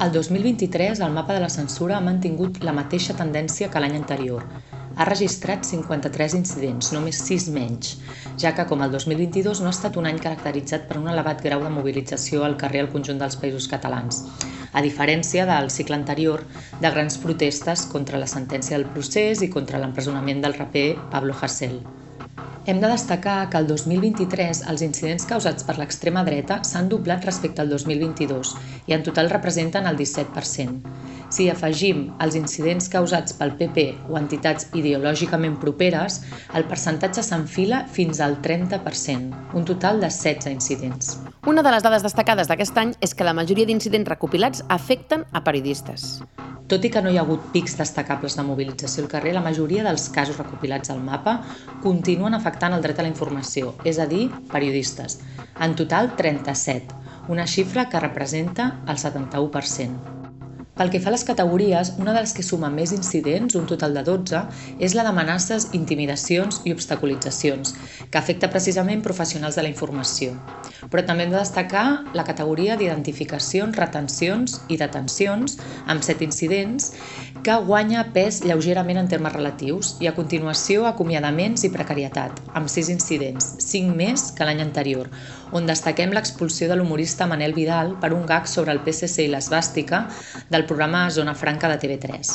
El 0.00 0.12
2023, 0.12 1.00
el 1.00 1.12
mapa 1.12 1.34
de 1.34 1.40
la 1.40 1.50
censura 1.50 1.96
ha 1.96 2.04
mantingut 2.04 2.62
la 2.62 2.76
mateixa 2.76 3.16
tendència 3.18 3.68
que 3.72 3.82
l'any 3.82 3.98
anterior, 3.98 4.46
ha 4.96 5.06
registrat 5.08 5.64
53 5.66 6.34
incidents, 6.38 6.90
només 6.94 7.20
6 7.26 7.48
menys, 7.54 7.96
ja 8.40 8.54
que 8.56 8.66
com 8.70 8.82
el 8.82 8.90
2022 8.94 9.60
no 9.62 9.70
ha 9.70 9.74
estat 9.76 9.98
un 10.00 10.08
any 10.10 10.18
caracteritzat 10.22 10.88
per 10.88 10.98
un 11.00 11.08
elevat 11.12 11.42
grau 11.44 11.62
de 11.64 11.70
mobilització 11.74 12.44
al 12.44 12.58
carrer 12.60 12.84
al 12.84 12.90
conjunt 12.92 13.20
dels 13.22 13.38
països 13.40 13.68
catalans, 13.70 14.24
a 14.72 14.82
diferència 14.82 15.46
del 15.48 15.70
cicle 15.70 15.98
anterior 15.98 16.44
de 16.80 16.90
grans 16.90 17.18
protestes 17.22 17.86
contra 17.92 18.20
la 18.22 18.28
sentència 18.30 18.76
del 18.76 18.90
procés 18.90 19.42
i 19.42 19.50
contra 19.50 19.80
l'empresonament 19.82 20.42
del 20.44 20.58
raper 20.58 20.94
Pablo 21.10 21.34
Hasél. 21.40 21.80
Hem 22.66 22.80
de 22.80 22.90
destacar 22.92 23.48
que 23.50 23.58
el 23.58 23.66
2023 23.66 24.60
els 24.70 24.82
incidents 24.84 25.24
causats 25.26 25.64
per 25.66 25.78
l'extrema 25.78 26.22
dreta 26.26 26.60
s'han 26.68 26.90
doblat 26.92 27.24
respecte 27.24 27.62
al 27.64 27.72
2022 27.72 28.52
i 28.86 28.94
en 28.94 29.06
total 29.06 29.30
representen 29.32 29.88
el 29.88 29.96
17%. 29.96 31.09
Si 31.30 31.46
afegim 31.46 32.08
els 32.18 32.34
incidents 32.34 32.88
causats 32.90 33.36
pel 33.38 33.52
PP 33.54 33.84
o 34.10 34.16
entitats 34.18 34.66
ideològicament 34.74 35.60
properes, 35.62 36.18
el 36.58 36.66
percentatge 36.66 37.22
s'enfila 37.22 37.84
fins 37.86 38.18
al 38.24 38.40
30%, 38.42 39.54
un 39.54 39.68
total 39.68 40.02
de 40.02 40.10
16 40.10 40.50
incidents. 40.50 41.14
Una 41.46 41.62
de 41.62 41.70
les 41.70 41.86
dades 41.86 42.02
destacades 42.02 42.50
d'aquest 42.50 42.82
any 42.82 42.96
és 43.00 43.14
que 43.14 43.24
la 43.26 43.36
majoria 43.36 43.68
d'incidents 43.70 44.10
recopilats 44.10 44.64
afecten 44.68 45.22
a 45.30 45.44
periodistes. 45.46 46.18
Tot 46.70 46.84
i 46.86 46.90
que 46.90 47.02
no 47.02 47.10
hi 47.10 47.16
ha 47.18 47.22
hagut 47.22 47.46
pics 47.54 47.78
destacables 47.78 48.34
de 48.38 48.44
mobilització 48.46 49.06
al 49.06 49.10
carrer, 49.14 49.32
la 49.34 49.46
majoria 49.46 49.86
dels 49.86 50.10
casos 50.14 50.38
recopilats 50.38 50.90
al 50.90 51.00
mapa 51.02 51.40
continuen 51.82 52.34
afectant 52.34 52.74
el 52.74 52.82
dret 52.82 52.98
a 52.98 53.06
la 53.06 53.10
informació, 53.10 53.76
és 53.86 53.98
a 54.02 54.06
dir, 54.10 54.28
periodistes. 54.50 55.20
En 55.62 55.78
total, 55.78 56.14
37, 56.18 56.94
una 57.30 57.46
xifra 57.46 57.88
que 57.90 58.02
representa 58.02 58.72
el 58.86 58.98
71%. 58.98 60.19
Pel 60.80 60.88
que 60.88 60.96
fa 61.04 61.10
a 61.10 61.12
les 61.12 61.26
categories, 61.28 61.90
una 62.00 62.14
de 62.16 62.22
les 62.24 62.30
que 62.32 62.40
suma 62.40 62.70
més 62.72 62.94
incidents, 62.96 63.52
un 63.58 63.66
total 63.68 63.92
de 63.98 64.00
12, 64.06 64.38
és 64.80 64.94
la 64.96 65.02
d'amenaces, 65.04 65.66
intimidacions 65.76 66.62
i 66.64 66.72
obstaculitzacions, 66.72 67.74
que 68.08 68.16
afecta 68.16 68.48
precisament 68.48 69.02
professionals 69.04 69.58
de 69.60 69.66
la 69.66 69.68
informació. 69.68 70.32
Però 70.88 71.04
també 71.04 71.26
hem 71.26 71.34
de 71.34 71.36
destacar 71.36 71.84
la 72.16 72.24
categoria 72.24 72.78
d'identificacions, 72.80 73.76
retencions 73.76 74.56
i 74.72 74.78
detencions, 74.80 75.58
amb 75.84 76.00
7 76.06 76.24
incidents, 76.24 76.94
que 77.44 77.58
guanya 77.68 78.06
pes 78.14 78.40
lleugerament 78.46 79.02
en 79.02 79.12
termes 79.12 79.36
relatius, 79.36 79.92
i 80.00 80.08
a 80.08 80.14
continuació 80.16 80.88
acomiadaments 80.88 81.68
i 81.68 81.72
precarietat, 81.76 82.40
amb 82.56 82.72
6 82.72 82.88
incidents, 82.96 83.52
5 83.68 83.92
més 84.00 84.30
que 84.32 84.48
l'any 84.48 84.64
anterior, 84.64 85.12
on 85.52 85.66
destaquem 85.66 86.12
l'expulsió 86.14 86.68
de 86.70 86.76
l'humorista 86.78 87.26
Manel 87.26 87.52
Vidal 87.56 87.96
per 88.00 88.12
un 88.14 88.26
gag 88.26 88.46
sobre 88.48 88.72
el 88.72 88.80
PSC 88.86 89.26
i 89.26 89.30
l'esbàstica 89.32 90.04
del 90.48 90.66
programa 90.70 91.10
Zona 91.10 91.34
Franca 91.34 91.68
de 91.68 91.78
TV3. 91.82 92.30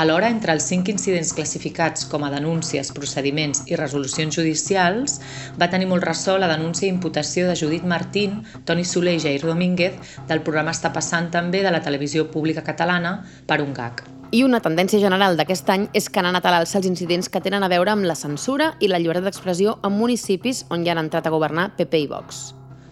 Alhora, 0.00 0.30
entre 0.32 0.54
els 0.56 0.64
cinc 0.64 0.88
incidents 0.88 1.34
classificats 1.36 2.06
com 2.08 2.22
a 2.24 2.30
denúncies, 2.32 2.88
procediments 2.96 3.66
i 3.68 3.76
resolucions 3.76 4.32
judicials, 4.38 5.18
va 5.60 5.68
tenir 5.68 5.90
molt 5.90 6.06
ressò 6.08 6.38
la 6.40 6.48
denúncia 6.48 6.86
i 6.86 6.92
imputació 6.94 7.50
de 7.50 7.56
Judit 7.60 7.84
Martín, 7.84 8.38
Toni 8.64 8.86
Soler 8.88 9.18
i 9.18 9.20
Jair 9.20 9.42
Domínguez 9.44 10.14
del 10.30 10.40
programa 10.46 10.72
Està 10.72 10.88
passant 10.94 11.28
també 11.34 11.60
de 11.66 11.74
la 11.74 11.82
televisió 11.84 12.30
pública 12.30 12.64
catalana 12.64 13.18
per 13.46 13.60
un 13.60 13.74
gag. 13.76 14.00
I 14.32 14.40
una 14.46 14.62
tendència 14.64 15.02
general 15.02 15.36
d'aquest 15.36 15.68
any 15.74 15.88
és 15.92 16.08
que 16.08 16.22
han 16.22 16.30
anat 16.30 16.46
a 16.46 16.54
l'alça 16.54 16.78
els 16.78 16.88
incidents 16.88 17.28
que 17.28 17.42
tenen 17.44 17.66
a 17.66 17.68
veure 17.68 17.92
amb 17.92 18.08
la 18.08 18.16
censura 18.16 18.70
i 18.80 18.88
la 18.88 19.02
llibertat 19.02 19.26
d'expressió 19.28 19.76
en 19.84 19.98
municipis 19.98 20.64
on 20.70 20.86
ja 20.86 20.94
han 20.94 21.04
entrat 21.04 21.28
a 21.28 21.34
governar 21.34 21.74
PP 21.76 22.06
i 22.06 22.08
Vox. 22.14 22.40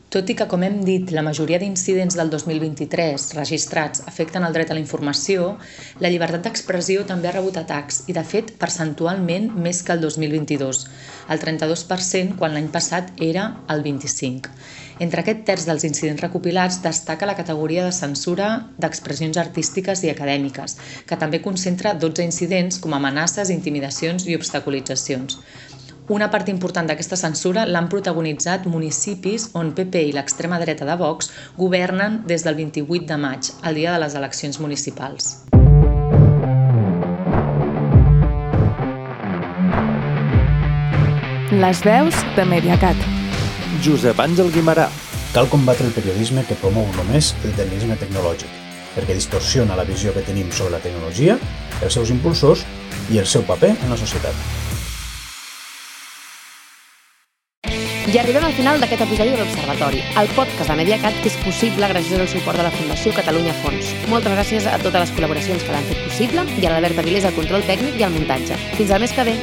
Tot 0.08 0.30
i 0.32 0.34
que, 0.38 0.46
com 0.48 0.62
hem 0.64 0.78
dit, 0.86 1.10
la 1.12 1.20
majoria 1.20 1.58
d'incidents 1.60 2.14
del 2.16 2.30
2023 2.32 3.26
registrats 3.36 4.00
afecten 4.08 4.46
el 4.46 4.54
dret 4.56 4.70
a 4.72 4.76
la 4.78 4.80
informació, 4.80 5.50
la 6.00 6.08
llibertat 6.08 6.46
d'expressió 6.46 7.02
també 7.10 7.28
ha 7.28 7.34
rebut 7.34 7.58
atacs 7.60 8.06
i, 8.06 8.14
de 8.16 8.22
fet, 8.24 8.54
percentualment 8.62 9.50
més 9.66 9.82
que 9.84 9.92
el 9.92 10.00
2022, 10.00 10.80
el 11.28 11.42
32% 11.44 12.38
quan 12.40 12.56
l'any 12.56 12.72
passat 12.72 13.12
era 13.20 13.50
el 13.68 13.84
25%. 13.84 14.48
Entre 15.04 15.20
aquest 15.20 15.44
terç 15.46 15.68
dels 15.68 15.84
incidents 15.84 16.24
recopilats 16.24 16.80
destaca 16.82 17.28
la 17.28 17.36
categoria 17.36 17.84
de 17.84 17.92
censura 17.92 18.48
d'expressions 18.80 19.36
artístiques 19.38 20.02
i 20.08 20.10
acadèmiques, 20.10 20.78
que 21.04 21.20
també 21.20 21.44
concentra 21.44 21.92
12 21.92 22.24
incidents 22.24 22.80
com 22.80 22.96
amenaces, 22.96 23.52
intimidacions 23.52 24.24
i 24.24 24.40
obstaculitzacions. 24.40 25.36
Una 26.08 26.30
part 26.32 26.48
important 26.48 26.86
d'aquesta 26.88 27.18
censura 27.20 27.66
l'han 27.68 27.88
protagonitzat 27.92 28.64
municipis 28.72 29.50
on 29.60 29.74
PP 29.76 30.06
i 30.08 30.12
l'extrema 30.16 30.56
dreta 30.62 30.86
de 30.88 30.94
Vox 30.96 31.28
governen 31.58 32.22
des 32.30 32.44
del 32.46 32.54
28 32.56 33.04
de 33.10 33.18
maig, 33.20 33.50
el 33.68 33.76
dia 33.76 33.92
de 33.92 34.00
les 34.00 34.14
eleccions 34.16 34.56
municipals. 34.64 35.34
Les 41.52 41.82
veus 41.84 42.22
de 42.38 42.46
Mediacat. 42.48 43.04
Josep 43.84 44.22
Àngel 44.24 44.48
Guimarà. 44.54 44.88
Cal 45.34 45.50
combatre 45.52 45.84
el 45.90 45.92
periodisme 45.92 46.46
que 46.48 46.56
promou 46.62 46.88
només 46.96 47.34
el 47.42 47.50
determinisme 47.50 47.98
tecnològic, 48.00 48.48
perquè 48.96 49.12
distorsiona 49.12 49.76
la 49.76 49.84
visió 49.84 50.16
que 50.16 50.24
tenim 50.24 50.48
sobre 50.48 50.78
la 50.78 50.80
tecnologia, 50.80 51.36
els 51.82 52.00
seus 52.00 52.08
impulsors 52.16 52.64
i 53.12 53.20
el 53.20 53.28
seu 53.28 53.44
paper 53.44 53.74
en 53.76 53.92
la 53.92 54.00
societat. 54.00 54.67
I 58.08 58.16
arribem 58.16 58.44
al 58.46 58.54
final 58.56 58.78
d'aquest 58.80 59.02
episodi 59.04 59.34
de 59.34 59.36
l'Observatori, 59.36 59.98
el 60.16 60.30
podcast 60.32 60.70
de 60.70 60.76
Mediacat 60.78 61.18
que 61.20 61.28
és 61.28 61.36
possible 61.42 61.90
gràcies 61.90 62.16
al 62.16 62.30
suport 62.32 62.56
de 62.56 62.64
la 62.64 62.72
Fundació 62.72 63.12
Catalunya 63.12 63.52
Fons. 63.60 63.90
Moltes 64.08 64.32
gràcies 64.32 64.68
a 64.70 64.78
totes 64.80 65.02
les 65.04 65.12
col·laboracions 65.18 65.66
que 65.66 65.74
l'han 65.74 65.90
fet 65.90 66.00
possible 66.06 66.46
i 66.56 66.64
a 66.64 66.72
l'Albert 66.72 67.02
Avilés 67.04 67.28
al 67.28 67.36
control 67.36 67.68
tècnic 67.68 68.00
i 68.00 68.08
al 68.08 68.16
muntatge. 68.16 68.56
Fins 68.80 68.96
al 68.96 69.04
mes 69.04 69.12
que 69.12 69.28
ve! 69.28 69.36